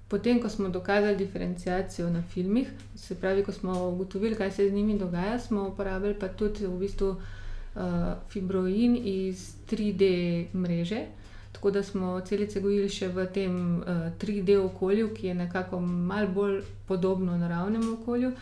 Potem, 0.08 0.42
ko 0.42 0.48
smo 0.48 0.68
dokazali 0.68 1.16
diferencijacijo 1.16 2.10
na 2.10 2.22
filmih, 2.22 2.70
se 2.96 3.14
pravi, 3.14 3.44
ko 3.44 3.52
smo 3.52 3.88
ugotovili, 3.88 4.34
kaj 4.34 4.50
se 4.50 4.68
z 4.68 4.72
njimi 4.72 4.98
dogaja, 4.98 5.38
smo 5.38 5.68
uporabili 5.68 6.14
pa 6.20 6.28
tudi 6.28 6.66
v 6.66 6.78
bistvu 6.78 7.08
uh, 7.08 7.82
fibroin 8.30 8.96
iz 9.04 9.56
3D 9.70 10.44
mreže. 10.54 11.06
Tako 11.52 11.70
da 11.70 11.82
smo 11.82 12.20
celice 12.20 12.60
gojili 12.60 12.88
še 12.88 13.08
v 13.08 13.26
tem 13.34 13.56
uh, 13.78 13.88
eh, 13.88 14.12
3D 14.18 14.56
okolju, 14.64 15.10
ki 15.14 15.26
je 15.26 15.34
nekako 15.34 15.80
malo 15.80 16.28
bolj 16.28 16.62
podobno 16.88 17.36
naravnemu 17.38 17.92
okolju, 17.92 18.32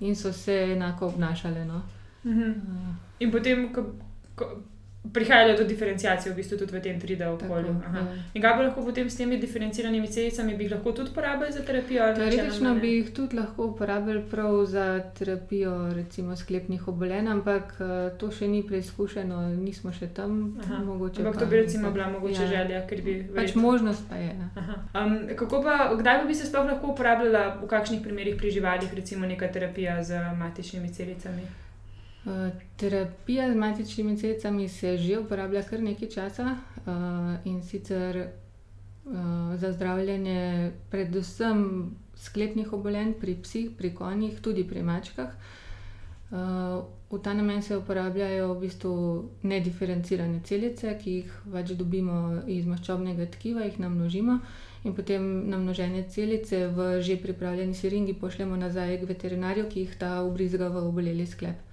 in 0.00 0.16
so 0.16 0.32
se 0.32 0.56
enako 0.72 1.06
obnašale. 1.06 1.64
No. 1.64 1.82
Mhm. 2.24 2.50
Uh. 2.50 2.94
In 3.20 3.32
potem, 3.32 3.72
ko, 3.72 3.84
ko, 4.34 4.50
prihajalo 5.12 5.56
do 5.58 5.64
diferencijacije, 5.64 6.32
v 6.32 6.36
bistvu 6.36 6.58
tudi 6.58 6.72
v 6.78 6.80
tem 6.82 7.00
3D 7.00 7.26
okolju. 7.26 7.74
Tako, 7.82 7.96
ja. 7.96 8.16
In 8.34 8.42
kaj 8.42 8.56
bi 8.56 8.64
lahko 8.64 8.84
potem 8.84 9.10
s 9.10 9.16
temi 9.16 9.38
diferenciranimi 9.38 10.08
celicami, 10.08 10.56
bi 10.56 10.64
jih 10.64 10.72
lahko 10.72 10.92
tudi 10.92 11.10
uporabljali 11.10 11.52
za 11.52 11.62
terapijo? 11.62 12.08
Teoretično 12.14 12.74
bi 12.74 12.92
jih 12.92 13.12
tudi 13.14 13.36
lahko 13.36 13.66
uporabljali 13.66 14.22
prav 14.30 14.64
za 14.66 14.86
terapijo, 15.18 15.92
recimo 15.94 16.36
sklepnih 16.36 16.88
obolenj, 16.88 17.28
ampak 17.28 17.74
eh, 17.80 18.10
to 18.18 18.30
še 18.30 18.48
ni 18.48 18.62
preizkušeno, 18.66 19.42
nismo 19.56 19.92
še 19.92 20.10
tam. 20.14 20.58
Ampak 21.18 21.38
to 21.38 21.46
bi 21.46 21.62
recimo 21.62 21.90
bila 21.90 22.08
mogoče 22.08 22.42
ja. 22.42 22.48
želja, 22.48 22.82
ker 22.86 23.02
bi. 23.02 23.20
Pač 23.34 23.54
možnost 23.54 24.08
pa 24.08 24.16
je. 24.16 24.34
Um, 24.94 25.16
pa, 25.62 25.78
kdaj 25.98 26.26
bi 26.26 26.34
se 26.34 26.46
sploh 26.46 26.66
lahko 26.66 26.92
uporabljala, 26.92 27.58
v 27.62 27.70
kakšnih 27.70 28.02
primerih 28.02 28.36
pri 28.36 28.50
živalih, 28.50 28.92
recimo 28.94 29.26
neka 29.26 29.48
terapija 29.52 30.02
z 30.02 30.20
matičnimi 30.38 30.92
celicami? 30.92 31.67
Eh, 32.28 32.50
terapija 32.76 33.52
z 33.52 33.56
matičnimi 33.56 34.16
celicami 34.16 34.68
se 34.68 34.96
že 34.96 35.18
uporablja 35.18 35.62
kar 35.62 35.80
nekaj 35.80 36.08
časa 36.08 36.44
uh, 36.44 36.92
in 37.44 37.62
sicer 37.62 38.16
uh, 39.04 39.56
za 39.56 39.72
zdravljenje 39.72 40.72
predvsem 40.90 41.90
sklepnih 42.14 42.72
obolenj 42.72 43.12
pri 43.20 43.34
psih, 43.42 43.70
pri 43.78 43.94
konjih, 43.94 44.40
tudi 44.40 44.64
pri 44.68 44.82
mačkah. 44.82 45.30
Uh, 46.30 46.84
v 47.10 47.18
ta 47.22 47.32
namen 47.34 47.62
se 47.62 47.76
uporabljajo 47.76 48.54
v 48.54 48.60
bistvu 48.60 49.24
nediferencirane 49.42 50.40
celice, 50.44 50.98
ki 51.00 51.12
jih 51.12 51.38
pač 51.52 51.72
dobimo 51.72 52.42
iz 52.46 52.66
maščobnega 52.66 53.30
tkiva, 53.32 53.64
jih 53.64 53.78
namnožimo 53.80 54.40
in 54.84 54.92
potem 54.94 55.48
namnožene 55.48 56.04
celice 56.12 56.66
v 56.66 57.00
že 57.00 57.16
pripravljeni 57.16 57.74
siringi 57.74 58.14
pošljemo 58.14 58.56
nazaj 58.56 59.00
k 59.00 59.08
veterinarju, 59.14 59.64
ki 59.72 59.80
jih 59.80 59.96
ta 59.96 60.12
ubrizga 60.22 60.68
v 60.68 60.84
oboleli 60.84 61.26
sklep. 61.26 61.67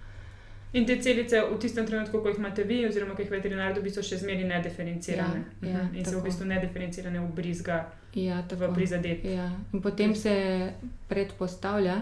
In 0.76 0.86
te 0.86 0.98
celice 1.00 1.40
v 1.40 1.58
tistem 1.58 1.86
trenutku, 1.88 2.20
ko 2.20 2.30
jih 2.30 2.40
imate 2.42 2.64
vi, 2.68 2.82
oziroma 2.84 3.16
ko 3.16 3.24
jih 3.24 3.32
veterinar 3.32 3.72
dobi, 3.76 3.94
so 3.96 4.02
še 4.04 4.18
zmeraj 4.20 4.44
nediferencirane. 4.50 5.44
Ja, 5.64 5.70
ja, 5.70 5.84
in 5.94 6.04
tako. 6.04 6.10
se 6.10 6.16
v 6.18 6.24
bistvu 6.26 6.48
nediferencirane 6.50 7.22
ubrizga 7.24 7.78
ja, 8.12 8.42
v 8.44 8.70
prizadet. 8.76 9.24
Ja. 9.24 9.48
In 9.72 9.82
potem 9.82 10.16
se 10.20 10.36
predpostavlja, 11.08 12.02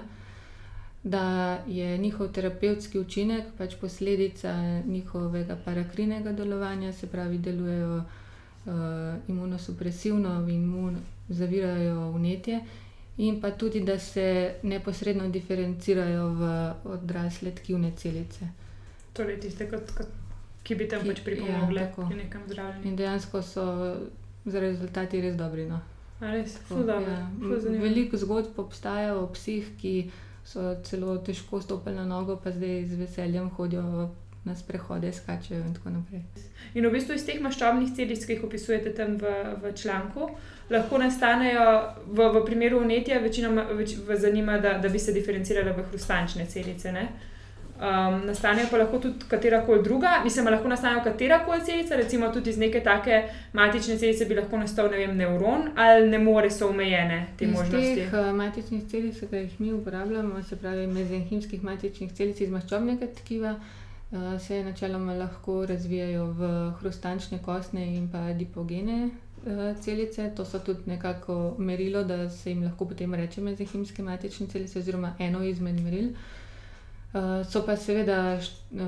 da 1.04 1.26
je 1.68 1.98
njihov 1.98 2.32
terapevtski 2.34 2.98
učinek 3.00 3.54
pač 3.58 3.76
posledica 3.76 4.56
njihovega 4.88 5.58
parakrinega 5.66 6.32
delovanja, 6.34 6.94
se 6.94 7.08
pravi, 7.12 7.38
delujejo 7.38 7.98
uh, 7.98 8.74
imunosupresivno 9.28 10.40
in 10.48 10.64
imun, 10.64 10.98
zavirajo 11.30 12.10
vnetje. 12.18 12.62
In 13.18 13.40
pa 13.42 13.52
tudi, 13.52 13.84
da 13.86 14.00
se 14.00 14.56
neposredno 14.64 15.30
diferencirajo 15.30 16.28
v 16.34 16.52
odrasle 16.96 17.52
tkivne 17.52 17.92
celice 17.96 18.50
torej 19.14 19.40
tiste, 19.40 19.70
kot, 19.70 19.94
kot, 19.98 20.10
ki 20.66 20.78
bi 20.80 20.90
tam 20.90 21.06
pač 21.06 21.22
pripomogli 21.26 21.82
ja, 21.82 21.90
k 21.94 22.10
nekam 22.18 22.46
zdravljenju. 22.50 22.90
In 22.90 22.98
dejansko 22.98 23.42
so 23.46 23.66
za 24.46 24.60
rezultati 24.64 25.22
res 25.22 25.38
dobri. 25.40 25.68
No. 25.70 25.80
Res, 26.24 26.58
tako, 26.62 26.84
ja. 26.88 27.22
Veliko 27.84 28.18
zgodb 28.20 28.60
obstaja 28.64 29.16
o 29.20 29.28
psih, 29.36 29.74
ki 29.80 29.96
so 30.48 30.74
celo 30.84 31.18
težko 31.24 31.62
stopili 31.64 31.96
na 31.96 32.06
nogo, 32.08 32.38
pa 32.44 32.52
zdaj 32.52 32.84
z 32.90 33.00
veseljem 33.00 33.50
hodijo 33.58 34.10
na 34.46 34.56
sprehode, 34.56 35.14
skačejo 35.14 35.62
in 35.64 35.74
tako 35.74 35.90
naprej. 35.90 36.22
In 36.74 36.88
v 36.88 36.92
bistvu 36.92 37.16
iz 37.16 37.26
teh 37.26 37.40
maščobnih 37.42 37.94
celic, 37.96 38.26
ki 38.26 38.36
jih 38.36 38.48
opisujete 38.48 38.92
tam 38.98 39.16
v, 39.22 39.34
v 39.62 39.74
članku, 39.78 40.30
lahko 40.74 41.00
nastanejo 41.00 41.68
v, 42.08 42.32
v 42.34 42.46
primeru 42.46 42.82
unetja, 42.84 43.22
večinoma 43.24 43.70
več, 43.78 43.96
zanima, 44.20 44.58
da, 44.60 44.78
da 44.84 44.90
bi 44.90 45.00
se 45.00 45.14
diferencirale 45.16 45.76
v 45.78 45.86
hrustančne 45.92 46.48
celice. 46.50 46.92
Ne? 46.92 47.06
Um, 47.84 48.20
nastanejo 48.28 48.68
pa 48.72 48.80
lahko 48.82 49.00
tudi 49.02 49.28
katera 49.32 49.62
koli 49.66 49.84
druga, 49.84 50.18
mislim, 50.24 50.50
lahko 50.52 50.72
nastanejo 50.72 51.04
katera 51.06 51.40
koli 51.46 51.64
celica, 51.66 51.96
recimo 52.00 52.32
tudi 52.34 52.52
iz 52.52 52.60
neke 52.60 52.82
take 52.84 53.22
matične 53.54 53.96
celice 54.02 54.28
bi 54.28 54.36
lahko 54.40 54.60
nastal 54.60 54.92
ne 54.92 55.00
vem, 55.06 55.16
neuron, 55.18 55.70
ali 55.76 56.10
ne 56.10 56.20
more, 56.20 56.52
so 56.52 56.68
omejene 56.74 57.22
te 57.40 57.48
iz 57.48 57.56
možnosti. 57.56 57.96
Teh 58.02 58.18
uh, 58.20 58.34
matičnih 58.36 58.84
celic, 58.92 59.24
ki 59.24 59.46
jih 59.46 59.56
mi 59.64 59.72
uporabljamo, 59.78 60.44
se 60.44 60.60
pravi 60.60 60.84
mezenhimskih 60.88 61.64
matičnih 61.64 62.12
celic 62.12 62.44
iz 62.44 62.52
maščobnega 62.52 63.10
tkiva, 63.22 63.56
uh, 63.58 63.80
se 64.40 64.64
načeloma 64.64 65.14
lahko 65.14 65.66
razvijajo 65.66 66.26
v 66.38 66.72
hrustančne 66.80 67.40
kostne 67.46 67.96
in 67.96 68.10
pa 68.12 68.34
dipogene. 68.34 69.10
Uh, 69.44 69.78
celice, 69.82 70.32
to 70.36 70.46
so 70.46 70.60
tudi 70.60 70.80
nekako 70.86 71.56
merilo, 71.58 72.04
da 72.04 72.30
se 72.30 72.52
jim 72.52 72.64
lahko 72.64 72.86
potem 72.86 73.14
reče 73.14 73.42
mezenhimske 73.42 74.04
matične 74.04 74.48
celice, 74.48 74.80
oziroma 74.80 75.16
eno 75.20 75.44
izmed 75.44 75.82
meril. 75.82 76.10
Uh, 77.14 77.46
so 77.50 77.66
pa 77.66 77.76
seveda 77.76 78.40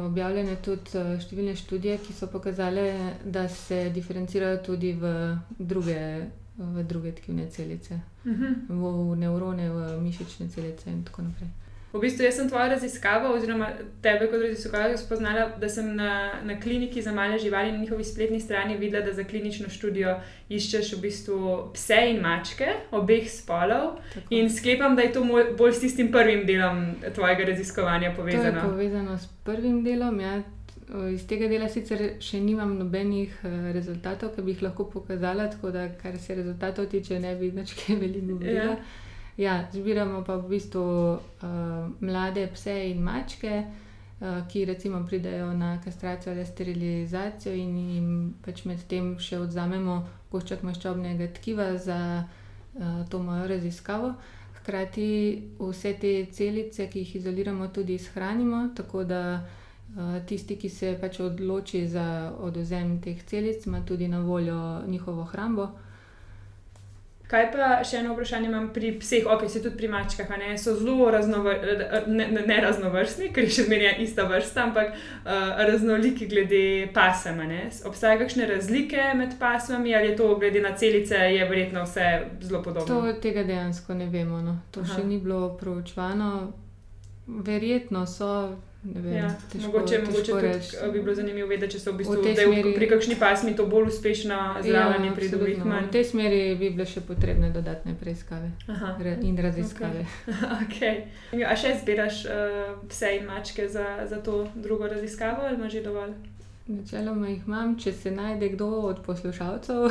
objavljene 0.05 0.55
tudi 0.63 1.03
številne 1.19 1.55
študije, 1.55 1.97
ki 1.97 2.13
so 2.13 2.29
pokazale, 2.31 2.87
da 3.25 3.49
se 3.49 3.89
diferencirajo 3.89 4.63
tudi 4.63 4.93
v 4.93 5.11
druge, 5.59 5.99
v 6.57 6.87
druge 6.87 7.11
tkivne 7.11 7.49
celice, 7.49 7.99
uh 8.23 8.31
mhm. 8.31 8.43
-huh. 8.45 8.55
v, 8.69 9.11
v 9.11 9.19
nevrone, 9.19 9.69
v 9.69 10.01
mišične 10.01 10.49
celice 10.49 10.89
in 10.89 11.03
tako 11.03 11.21
naprej. 11.21 11.64
V 11.95 11.99
bistvu 12.01 12.27
sem 12.31 12.49
tvoja 12.49 12.67
raziskava, 12.73 13.29
oziroma 13.31 13.69
tebe 14.03 14.27
kot 14.27 14.41
raziskovalca, 14.41 14.97
spoznala, 14.99 15.45
da 15.61 15.69
sem 15.71 15.93
na, 15.95 16.41
na 16.43 16.57
kliniki 16.59 17.01
za 17.01 17.13
male 17.15 17.37
živali 17.39 17.71
na 17.71 17.77
njihovi 17.77 18.03
spletni 18.03 18.39
strani 18.39 18.75
videla, 18.77 19.05
da 19.05 19.13
za 19.13 19.23
klinično 19.23 19.69
študijo 19.69 20.17
iščeš 20.49 20.91
v 20.97 20.99
bistvu 21.05 21.53
pse 21.73 22.01
in 22.09 22.19
mačke, 22.21 22.67
obeh 22.91 23.29
spolov. 23.31 24.01
Tako. 24.13 24.27
In 24.35 24.51
sklepam, 24.51 24.95
da 24.95 25.07
je 25.07 25.13
to 25.13 25.23
moj, 25.23 25.53
bolj 25.57 25.71
s 25.71 25.85
tistim 25.85 26.11
prvim 26.11 26.43
delom 26.45 26.83
tvojega 27.15 27.47
raziskovanja 27.51 28.11
povezano. 28.17 28.59
To 28.59 28.67
je 28.67 28.73
povezano 28.73 29.17
s 29.17 29.31
prvim 29.47 29.79
delom. 29.83 30.19
Ja. 30.19 30.41
Iz 31.13 31.23
tega 31.27 31.47
dela 31.47 31.71
sicer 31.71 32.03
še 32.21 32.43
nimam 32.43 32.75
nobenih 32.77 33.39
uh, 33.39 33.71
rezultatov, 33.73 34.35
ki 34.35 34.43
bi 34.43 34.53
jih 34.53 34.67
lahko 34.67 34.89
pokazala, 34.91 35.47
tako 35.49 35.71
da, 35.71 35.87
kar 36.01 36.19
se 36.19 36.35
rezultatov 36.35 36.91
tiče, 36.91 37.23
ne 37.23 37.33
bi 37.39 37.49
več 37.55 37.73
kaj 37.79 38.03
veliko 38.03 38.35
videla. 38.43 38.75
Ja. 38.75 39.03
Ja, 39.37 39.67
zbiramo 39.71 40.23
pa 40.23 40.37
v 40.39 40.47
bistvu 40.47 40.81
uh, 40.81 41.19
mlade 41.99 42.47
pse 42.53 42.75
in 42.89 43.01
mačke, 43.03 43.65
uh, 43.67 44.47
ki 44.47 44.65
recimo 44.65 45.03
pridejo 45.03 45.53
na 45.53 45.81
kastracijo 45.83 46.31
ali 46.33 46.45
sterilizacijo, 46.45 47.53
in 47.53 47.77
jim 47.77 48.33
pač 48.45 48.63
med 48.65 48.87
tem 48.87 49.17
še 49.19 49.41
odzamemo 49.43 49.97
košček 50.31 50.63
maščobnega 50.63 51.27
tkiva 51.35 51.75
za 51.75 51.99
uh, 52.23 53.03
to 53.09 53.19
mojo 53.19 53.47
raziskavo. 53.51 54.13
Hkrati 54.61 55.09
vse 55.59 55.93
te 55.99 56.13
celice, 56.31 56.87
ki 56.87 57.03
jih 57.03 57.15
izoliramo, 57.19 57.67
tudi 57.67 57.99
shranimo, 57.99 58.69
tako 58.75 59.03
da 59.03 59.21
uh, 59.43 60.15
tisti, 60.25 60.55
ki 60.55 60.69
se 60.69 60.95
pač 61.01 61.19
odloči 61.19 61.83
za 61.91 62.31
odozem 62.39 63.01
teh 63.03 63.19
celic, 63.27 63.67
ima 63.67 63.83
tudi 63.83 64.07
na 64.07 64.23
voljo 64.23 64.87
njihovo 64.87 65.27
hrambo. 65.27 65.73
Kaj 67.27 67.45
pa 67.53 67.67
še 67.81 67.97
eno 68.03 68.13
vprašanje 68.13 68.45
imam 68.51 68.67
pri 68.73 68.91
psih, 68.99 69.25
ok, 69.25 69.47
se 69.49 69.61
tudi 69.63 69.79
pri 69.79 69.87
mačkah, 69.89 70.29
ne? 70.37 70.51
so 70.61 70.75
zelo 70.77 71.07
raznovr, 71.11 71.55
ne, 72.07 72.27
ne, 72.29 72.43
ne 72.45 72.57
raznovrstni, 72.61 73.31
ker 73.33 73.47
je 73.47 73.55
še 73.55 73.65
zmeraj 73.65 73.97
ista 74.03 74.27
vrsta, 74.29 74.67
ampak 74.69 74.91
uh, 74.93 75.63
raznoliki 75.65 76.27
glede 76.29 76.61
pasem. 76.93 77.41
Obstajajo 77.85 78.21
kakšne 78.21 78.45
razlike 78.49 79.07
med 79.17 79.33
pasmami 79.39 79.95
ali 79.95 80.11
je 80.11 80.19
to 80.21 80.29
glede 80.39 80.61
na 80.61 80.75
celice, 80.77 81.17
je 81.33 81.49
verjetno 81.49 81.83
vse 81.87 82.05
zelo 82.45 82.61
podobno? 82.61 83.01
To 83.01 83.17
tega 83.21 83.43
dejansko 83.43 83.97
ne 83.97 84.05
vemo. 84.09 84.43
No. 84.45 84.59
To 84.71 84.85
Aha. 84.85 84.93
še 84.93 85.07
ni 85.09 85.17
bilo 85.19 85.55
proučvano. 85.57 86.53
Verjetno 87.25 88.05
so 88.05 88.31
Vem, 88.93 89.13
ja, 89.13 89.29
težko, 89.51 89.67
mogoče 89.67 89.99
mogoče 90.05 90.31
tudi, 90.31 90.47
eh, 90.47 90.91
bi 90.93 91.01
bilo 91.01 91.15
zanimivo 91.15 91.47
vedeti, 91.47 91.73
če 91.73 91.79
so 91.79 91.91
v 91.91 91.97
bistvu 92.03 92.19
v 92.21 92.35
smeri, 92.35 92.73
pri 92.75 92.89
kakšni 92.89 93.15
pasmi 93.19 93.55
to 93.57 93.65
bolj 93.65 93.89
uspešno 93.89 94.37
zdravljenje 94.61 95.07
ja, 95.09 95.15
pri 95.15 95.29
drugih. 95.29 95.63
V 95.65 95.89
tej 95.91 96.05
smeri 96.05 96.41
bi 96.59 96.69
bile 96.69 96.85
še 96.85 97.01
potrebne 97.07 97.49
dodatne 97.55 97.95
preiskave 97.97 98.51
Aha. 98.69 98.93
in 99.21 99.37
raziskave. 99.37 100.05
Okay. 100.05 100.93
Okay. 101.31 101.43
A 101.45 101.55
še 101.57 101.73
zbiraš 101.81 102.25
uh, 102.29 102.77
pse 102.89 103.09
in 103.17 103.25
mačke 103.25 103.67
za, 103.69 104.05
za 104.09 104.21
to 104.21 104.45
drugo 104.55 104.87
raziskavo 104.87 105.47
ali 105.47 105.57
imaš 105.57 105.71
že 105.71 105.81
dovolj? 105.81 106.13
Načeloma 106.67 107.29
jih 107.29 107.43
imam, 107.47 107.75
če 107.77 107.93
se 107.93 108.11
najde 108.11 108.49
kdo 108.55 108.67
od 108.89 109.03
poslušalcev, 109.05 109.85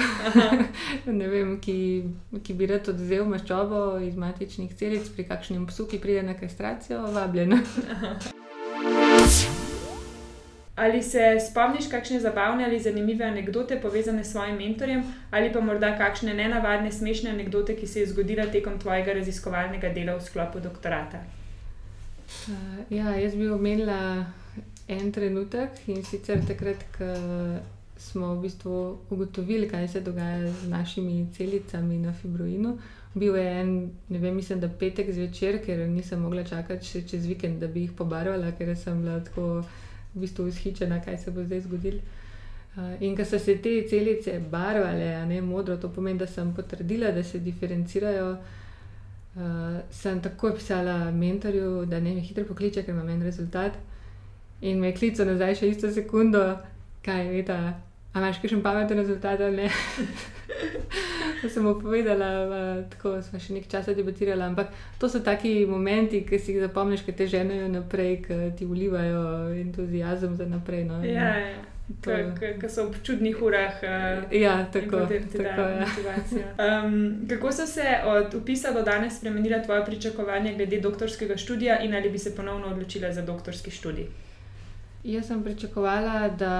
vem, 1.34 1.52
ki, 1.62 1.76
ki 2.42 2.56
bi 2.58 2.70
rad 2.70 2.90
odzel 2.90 3.28
maščobo 3.30 3.84
iz 4.02 4.18
matičnih 4.18 4.74
celic 4.74 5.10
pri 5.14 5.28
kakšnem 5.30 5.68
psu, 5.70 5.86
ki 5.86 6.02
pride 6.02 6.26
na 6.26 6.34
kastracijo, 6.38 7.04
vabljen. 7.14 7.60
Ali 10.76 11.02
se 11.02 11.38
spomniš 11.50 11.87
kakšne 11.90 12.19
zabavne 12.21 12.64
ali 12.64 12.81
zanimive 12.81 13.25
anekdote 13.25 13.81
povezane 13.81 14.25
s 14.25 14.33
svojim 14.33 14.57
mentorjem, 14.57 15.04
ali 15.31 15.52
pa 15.52 15.61
morda 15.61 15.93
kakšne 15.99 16.35
nenavadne, 16.35 16.93
smešne 16.93 17.31
anekdote, 17.31 17.76
ki 17.76 17.87
se 17.87 18.00
je 18.00 18.07
zgodila 18.07 18.47
tekom 18.47 18.78
tvojega 18.78 19.12
raziskovalnega 19.12 19.88
dela 19.95 20.16
v 20.16 20.25
sklopu 20.25 20.61
doktorata? 20.61 21.23
Uh, 22.49 22.83
ja, 22.90 23.14
jaz 23.14 23.37
bi 23.38 23.49
omenila 23.49 24.26
en 24.88 25.12
trenutek 25.12 25.78
in 25.87 26.02
sicer 26.04 26.43
takrat, 26.49 26.83
ko 26.99 27.07
smo 27.99 28.35
v 28.35 28.43
bistvu 28.43 28.99
ugotovili, 29.11 29.69
kaj 29.69 29.88
se 29.88 30.00
dogaja 30.00 30.52
z 30.52 30.69
našimi 30.69 31.26
celicami 31.37 31.99
na 31.99 32.12
fibroinu. 32.12 32.78
Bil 33.14 33.37
je 33.37 33.61
en, 33.61 33.90
ne 34.09 34.19
vem, 34.19 34.35
mislim, 34.35 34.61
da 34.61 34.69
petek 34.69 35.12
zvečer, 35.12 35.61
ker 35.64 35.87
nisem 35.88 36.21
mogla 36.21 36.45
čakati 36.45 36.87
še 36.87 37.04
čez 37.07 37.26
vikend, 37.31 37.61
da 37.62 37.71
bi 37.71 37.87
jih 37.87 37.93
pobarvala, 37.97 38.50
ker 38.59 38.75
sem 38.76 39.02
bila 39.02 39.21
tako 39.23 39.62
v 40.14 40.21
bistvu 40.21 40.47
vzhičena, 40.49 41.00
kaj 41.04 41.18
se 41.18 41.30
bo 41.30 41.44
zdaj 41.44 41.61
zgodilo. 41.61 42.00
Uh, 42.76 43.02
in 43.02 43.16
ko 43.16 43.25
so 43.25 43.38
se 43.38 43.56
te 43.62 43.87
celice 43.88 44.38
barvale, 44.50 45.26
ne 45.26 45.40
modro, 45.40 45.76
to 45.76 45.88
pomeni, 45.88 46.18
da 46.18 46.26
sem 46.26 46.54
potrdila, 46.54 47.12
da 47.12 47.23
se 47.23 47.38
diferencirajo. 47.38 48.37
Uh, 49.35 49.80
sem 49.90 50.21
takoj 50.23 50.54
pisala 50.54 51.11
mentorju, 51.11 51.87
da 51.87 52.00
ne 52.00 52.14
me 52.14 52.21
hitro 52.21 52.44
pokliče, 52.44 52.83
ker 52.83 52.94
imam 52.94 53.09
en 53.09 53.23
rezultat. 53.23 53.78
In 54.61 54.80
me 54.80 54.92
je 54.92 54.99
klical 54.99 55.26
nazaj 55.26 55.59
še 55.61 55.71
isto 55.71 55.90
sekundo, 55.92 56.42
kaj 57.04 57.26
je 57.37 57.42
ta, 57.47 57.59
a 58.12 58.23
imaš 58.23 58.38
še 58.42 58.62
pameten 58.62 59.02
rezultat 59.02 59.40
ali 59.40 59.64
ne. 59.64 59.71
To 61.44 61.50
sem 61.50 61.62
mu 61.62 61.74
povedala, 61.76 62.28
tako 62.88 63.18
smo 63.20 63.36
še 63.36 63.52
nekaj 63.52 63.68
časa 63.68 63.92
debatirali. 63.92 64.40
Ampak 64.40 64.70
to 64.96 65.10
so 65.12 65.20
taki 65.20 65.66
momenti, 65.68 66.22
ki 66.24 66.38
si 66.40 66.54
jih 66.54 66.62
zapomniš, 66.64 67.02
ki 67.04 67.12
te 67.12 67.26
ženejo 67.28 67.66
naprej, 67.68 68.14
ki 68.24 68.38
ti 68.56 68.64
ulivajo 68.64 69.52
entuzijazem 69.52 70.38
za 70.40 70.46
naprej. 70.48 70.86
No. 70.88 71.02
Ja, 71.04 71.34
ja. 71.36 71.58
Ki 72.00 72.68
so 72.72 72.86
v 72.88 73.02
čudnih 73.04 73.42
urah. 73.44 73.76
Uh, 73.84 74.32
ja, 74.32 74.54
tako 74.72 75.04
je. 75.04 75.20
Ja. 75.36 76.54
Um, 76.56 77.28
kako 77.28 77.52
so 77.52 77.66
se 77.68 77.84
od 78.08 78.32
upisa 78.40 78.72
do 78.72 78.80
danes 78.82 79.18
spremenila 79.20 79.60
tvoje 79.60 79.84
pričakovanja 79.84 80.54
glede 80.56 80.80
doktorskega 80.80 81.36
študija 81.36 81.82
in 81.84 81.92
ali 81.94 82.08
bi 82.08 82.18
se 82.18 82.32
ponovno 82.36 82.72
odločila 82.72 83.12
za 83.12 83.20
doktorski 83.20 83.70
študij? 83.70 84.08
Jaz 85.04 85.28
sem 85.28 85.44
pričakovala, 85.44 86.28
da 86.28 86.56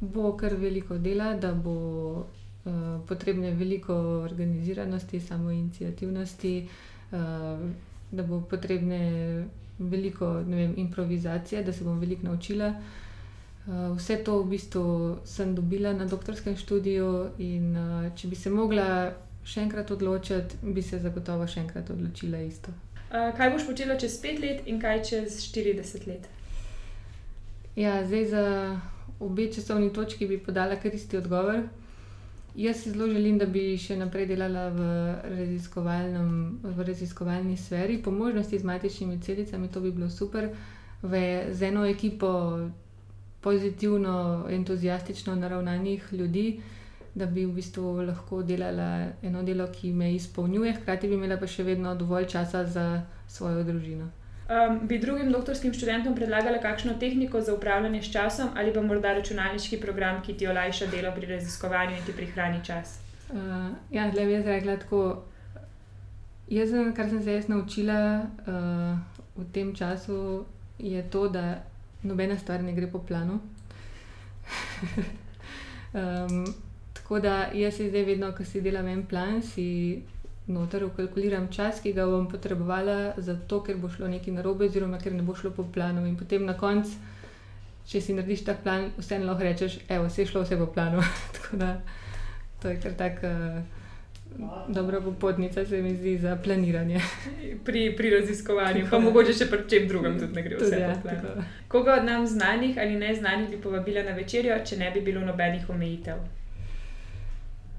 bo 0.00 0.34
kar 0.36 0.58
veliko 0.58 0.98
dela, 0.98 1.36
da 1.38 1.54
bo 1.54 2.26
Eh, 2.68 3.00
potrebne 3.06 3.50
veliko 3.54 3.94
organiziranosti, 4.24 5.20
samo 5.20 5.50
inicijativnosti, 5.50 6.68
uh, 7.10 7.18
da 8.10 8.22
bo 8.22 8.40
potrebne 8.40 9.44
veliko 9.78 10.32
vem, 10.32 10.74
improvizacije, 10.76 11.62
da 11.62 11.72
se 11.72 11.84
bom 11.84 11.98
veliko 12.00 12.26
naučila. 12.26 12.74
Uh, 13.66 13.96
vse 13.96 14.16
to 14.24 14.42
v 14.42 14.50
bistvu 14.50 15.16
sem 15.24 15.54
dobila 15.54 15.92
na 15.92 16.04
doktorskem 16.04 16.56
študiju, 16.56 17.30
in 17.38 17.76
če 18.16 18.28
bi 18.28 18.36
se 18.36 18.50
mogla 18.50 19.14
še 19.44 19.64
enkrat 19.64 19.90
odločiti, 19.90 20.60
bi 20.62 20.82
se 20.82 20.98
zagotovo 20.98 21.46
še 21.46 21.64
enkrat 21.64 21.90
odločila 21.90 22.42
isto. 22.44 22.74
Kaj 23.08 23.54
boš 23.54 23.64
počela 23.66 23.96
čez 23.96 24.20
pet 24.20 24.40
let 24.44 24.66
in 24.66 24.80
kaj 24.80 25.02
čez 25.08 25.40
40 25.48 26.06
let? 26.06 26.28
Ja, 27.76 28.02
zdaj 28.04 28.24
za 28.28 28.46
obe 29.20 29.48
časovni 29.52 29.92
točki 29.92 30.26
bi 30.26 30.38
podala 30.38 30.76
kar 30.76 30.94
isti 30.94 31.16
odgovor. 31.16 31.62
Jaz 32.54 32.76
si 32.76 32.90
zelo 32.90 33.06
želim, 33.06 33.38
da 33.38 33.46
bi 33.46 33.76
še 33.78 33.96
naprej 33.96 34.26
delala 34.26 34.68
v, 34.74 34.86
v 36.64 36.84
raziskovalni 36.84 37.56
sferi, 37.56 38.00
po 38.02 38.10
možnosti 38.10 38.58
z 38.58 38.64
matičnimi 38.64 39.20
celicami, 39.20 39.68
to 39.68 39.80
bi 39.80 39.92
bilo 39.92 40.10
super, 40.10 40.48
v, 41.02 41.20
z 41.52 41.62
eno 41.62 41.84
ekipo 41.86 42.32
pozitivno, 43.40 44.46
entuzijastično 44.50 45.34
naravnanih 45.36 46.08
ljudi, 46.12 46.60
da 47.14 47.26
bi 47.26 47.46
v 47.46 47.52
bistvu 47.52 48.02
lahko 48.02 48.42
delala 48.42 48.88
eno 49.22 49.42
delo, 49.42 49.66
ki 49.72 49.92
me 49.92 50.14
izpolnjuje, 50.14 50.72
hkrati 50.72 51.08
bi 51.08 51.14
imela 51.14 51.38
pa 51.38 51.46
še 51.46 51.62
vedno 51.62 51.94
dovolj 51.94 52.26
časa 52.26 52.64
za 52.66 52.88
svojo 53.28 53.62
družino. 53.64 54.10
Um, 54.48 54.78
bi 54.88 54.98
drugim 54.98 55.32
doktorskim 55.32 55.74
študentom 55.76 56.14
predlagala 56.16 56.58
kakšno 56.58 56.94
tehniko 57.00 57.40
za 57.40 57.54
upravljanje 57.54 58.02
s 58.02 58.12
časom 58.12 58.48
ali 58.56 58.72
pa 58.72 58.80
morda 58.80 59.12
računalniški 59.12 59.76
program, 59.80 60.22
ki 60.22 60.34
ti 60.34 60.48
olajša 60.48 60.86
delo 60.86 61.12
pri 61.16 61.26
raziskovanju 61.26 61.96
in 61.96 62.04
ti 62.06 62.12
prihrani 62.12 62.64
čas? 62.64 62.98
Uh, 63.28 63.36
ja, 63.90 64.06
le 64.06 64.24
bi 64.24 64.32
jaz 64.32 64.46
rekla 64.46 64.76
tako. 64.76 65.22
Jaz, 66.48 66.70
kar 66.96 67.10
sem 67.10 67.22
se 67.22 67.32
jaz 67.32 67.48
naučila 67.48 68.24
uh, 68.24 68.96
v 69.36 69.44
tem 69.52 69.74
času, 69.74 70.44
je 70.78 71.02
to, 71.10 71.28
da 71.28 71.60
nobena 72.02 72.38
stvar 72.38 72.62
ne 72.62 72.72
gre 72.72 72.86
po 72.86 72.98
planu. 72.98 73.40
um, 75.92 76.54
tako 76.94 77.20
da 77.20 77.50
jaz 77.52 77.74
zdaj 77.74 78.04
vedno, 78.04 78.32
ko 78.32 78.44
si 78.44 78.60
delam 78.60 78.88
en 78.88 79.04
plan, 79.06 79.42
si 79.42 80.02
noter 80.48 80.84
ukalkuliram 80.84 81.48
čas, 81.52 81.82
ki 81.84 81.92
ga 81.92 82.06
bom 82.06 82.28
potrebovala, 82.28 83.14
zato 83.16 83.60
ker 83.62 83.76
bo 83.76 83.90
šlo 83.92 84.08
nekaj 84.08 84.34
narobe, 84.40 84.68
oziroma 84.68 84.98
ker 84.98 85.14
ne 85.14 85.22
bo 85.22 85.36
šlo 85.36 85.52
po 85.56 85.66
planu. 85.74 86.06
In 86.08 86.16
potem 86.16 86.46
na 86.48 86.56
koncu, 86.58 86.96
če 87.88 88.00
si 88.00 88.16
narediš 88.16 88.44
ta 88.48 88.56
plan, 88.62 88.90
vseeno 88.98 89.28
lahko 89.28 89.46
rečeš, 89.48 89.80
da 89.88 90.00
je 90.04 90.26
šlo 90.26 90.44
vse 90.44 90.58
po 90.60 90.70
planu. 90.72 91.04
Tako 91.36 91.60
da 91.60 91.74
to 92.62 92.68
je 92.68 92.80
kar 92.80 92.96
tako. 92.98 93.26
Uh, 93.26 93.78
Dobra 94.68 95.00
popotnica 95.00 95.66
se 95.66 95.82
mi 95.82 95.94
zdi 95.96 96.18
za 96.18 96.36
planiranje. 96.36 97.00
Pri, 97.64 97.96
pri 97.96 98.10
raziskovanju, 98.10 98.86
pa 98.90 98.98
mogoče 98.98 99.32
še 99.32 99.46
pri 99.50 99.64
čem 99.70 99.88
drugem 99.88 100.18
tudi 100.20 100.36
ne 100.36 100.42
gre 100.44 100.58
vse 100.60 100.80
ja, 100.80 100.90
po 100.92 101.08
planu. 101.08 101.44
Koga 101.68 101.94
od 102.00 102.04
nam 102.04 102.26
znanih 102.26 102.76
ali 102.78 102.96
ne 102.96 103.14
znanih 103.14 103.48
bi 103.50 103.60
povabila 103.62 104.02
na 104.02 104.12
večerjo, 104.12 104.58
če 104.64 104.76
ne 104.76 104.90
bi 104.94 105.00
bilo 105.00 105.24
nobenih 105.24 105.70
omejitev? 105.70 106.20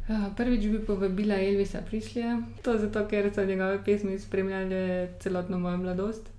Prvič 0.10 0.66
bi 0.66 0.80
povabila 0.82 1.36
Elvisa 1.38 1.82
Prislija, 1.86 2.40
to 2.66 2.78
zato, 2.78 3.06
ker 3.08 3.30
so 3.34 3.46
njegove 3.46 3.84
pesmi 3.86 4.20
spremljale 4.20 5.10
celotno 5.20 5.60
mojo 5.60 5.78
mladost. 5.78 6.30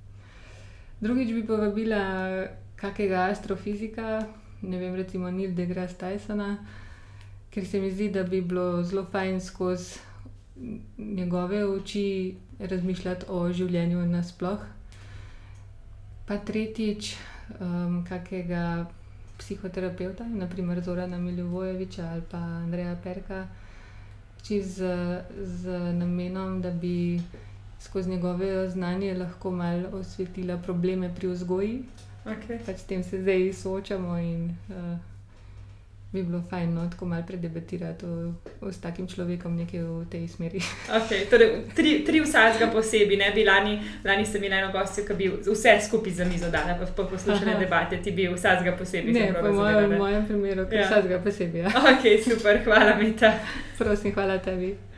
Drugič 1.01 1.31
bi 1.33 1.47
povabila 1.47 2.03
kakega 2.77 3.29
astrofizika, 3.31 4.27
ne 4.63 4.79
vem, 4.79 4.95
recimo 4.95 5.31
Neil 5.31 5.55
deGrasse 5.55 5.95
Tysona, 6.01 6.57
ker 7.51 7.67
se 7.67 7.81
mi 7.81 7.91
zdi, 7.91 8.11
da 8.11 8.23
bi 8.23 8.41
bilo 8.41 8.83
zelo 8.83 9.07
fajn 9.13 9.41
skozi 9.41 9.99
njegove 10.99 11.65
oči 11.65 12.35
razmišljati 12.59 13.27
o 13.29 13.53
življenju 13.53 14.07
nasploh. 14.07 14.67
Pa 16.27 16.37
tretjič, 16.37 17.15
um, 17.61 18.05
kakega 18.09 18.91
psihoterapeuta, 19.41 20.25
naprimer 20.25 20.81
Zorana 20.85 21.19
Miljovojeviča 21.19 22.07
ali 22.13 22.23
pa 22.31 22.39
Andreja 22.39 22.97
Perka 23.03 23.47
z, 24.45 24.85
z 25.43 25.93
namenom, 25.93 26.63
da 26.63 26.71
bi 26.71 27.21
skozi 27.81 28.11
njegove 28.11 28.69
znanje 28.69 29.15
lahko 29.15 29.51
malo 29.51 29.89
osvetlila 29.93 30.59
probleme 30.59 31.15
pri 31.15 31.29
vzgoji. 31.29 31.83
Okay. 32.25 32.59
Pač 32.67 32.79
s 32.79 32.85
tem 32.85 33.03
se 33.03 33.23
zdaj 33.23 33.53
soočamo 33.53 34.19
in 34.19 34.57
uh, 34.69 34.99
bi 36.13 36.23
bilo 36.23 36.43
fajn, 36.51 36.75
no, 36.75 36.91
tako 36.91 37.07
malo 37.07 37.23
predebatirati 37.27 38.07
o, 38.07 38.33
o 38.61 38.73
s 38.73 38.81
takim 38.81 39.07
človekom 39.09 39.57
nekaj 39.57 39.81
v 39.81 40.07
tej 40.11 40.29
smeri. 40.29 40.61
Okay, 41.01 41.31
torej, 41.31 41.71
tri, 41.77 42.03
tri 42.07 42.21
vsakega 42.21 42.67
posebej, 42.73 43.17
ne 43.17 43.31
bi 43.35 43.45
lani, 43.47 43.79
lani 44.05 44.27
sem 44.27 44.43
imel 44.45 44.59
eno 44.59 44.73
gostjo, 44.73 45.05
ki 45.07 45.15
bi 45.15 45.31
vse 45.31 45.79
skupaj 45.87 46.13
za 46.13 46.25
mizo 46.25 46.51
dala, 46.51 46.75
pa 46.75 46.91
po 46.97 47.07
poslušanju 47.07 47.59
debate 47.59 48.03
ti 48.03 48.11
bi 48.11 48.27
vsakega 48.27 48.77
posebej. 48.77 49.15
Ne, 49.15 49.33
po 49.39 49.53
mojem, 49.53 49.97
mojem 49.99 50.27
primeru, 50.27 50.67
ja. 50.73 50.89
vsakega 50.91 51.23
posebej. 51.23 51.63
Ja. 51.63 51.75
Ok, 51.95 52.07
super, 52.27 52.65
hvala 52.65 52.97
mi 52.99 53.17
ta. 53.17 53.35
Prosim, 53.79 54.15
hvala 54.15 54.39
tebi. 54.39 54.90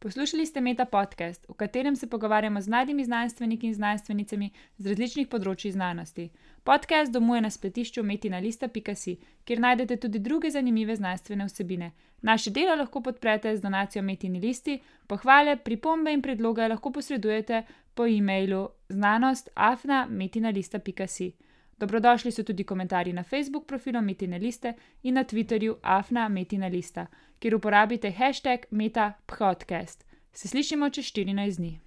Poslušali 0.00 0.46
ste 0.46 0.60
Meta 0.60 0.84
podcast, 0.84 1.46
v 1.48 1.54
katerem 1.54 1.96
se 1.96 2.06
pogovarjamo 2.06 2.60
z 2.60 2.68
mladimi 2.68 3.04
znanstveniki 3.04 3.66
in 3.66 3.74
znanstvenicami 3.74 4.50
z 4.78 4.86
različnih 4.86 5.28
področji 5.28 5.72
znanosti. 5.72 6.30
Podcast 6.64 7.12
domuje 7.12 7.40
na 7.40 7.50
spletišču 7.50 8.02
metinalista.si, 8.02 9.16
kjer 9.44 9.60
najdete 9.60 9.96
tudi 9.96 10.18
druge 10.18 10.50
zanimive 10.50 10.96
znanstvene 10.96 11.44
vsebine. 11.48 11.92
Naše 12.22 12.50
delo 12.50 12.74
lahko 12.76 13.00
podprete 13.00 13.56
z 13.56 13.60
donacijo 13.60 14.02
Metini 14.02 14.40
listi, 14.40 14.82
pohvale, 15.06 15.56
pripombe 15.56 16.12
in 16.12 16.22
predloge 16.22 16.68
lahko 16.68 16.90
posredujete 16.92 17.62
po 17.94 18.06
e-mailu 18.06 18.68
znanostafna.metinalista.si. 18.88 21.32
Dobrodošli 21.78 22.32
so 22.32 22.42
tudi 22.42 22.64
komentarji 22.64 23.12
na 23.12 23.22
Facebook 23.22 23.66
profilu 23.66 24.02
Metina 24.02 24.36
liste 24.36 24.74
in 25.02 25.14
na 25.14 25.24
Twitterju 25.24 25.74
afna 25.82 26.28
Metina 26.28 26.66
lista, 26.66 27.06
kjer 27.40 27.54
uporabite 27.54 28.10
hashtag 28.10 28.66
metapodcast. 28.70 30.04
Se 30.32 30.48
slišimo 30.48 30.90
čez 30.90 31.04
14 31.04 31.56
dni. 31.56 31.85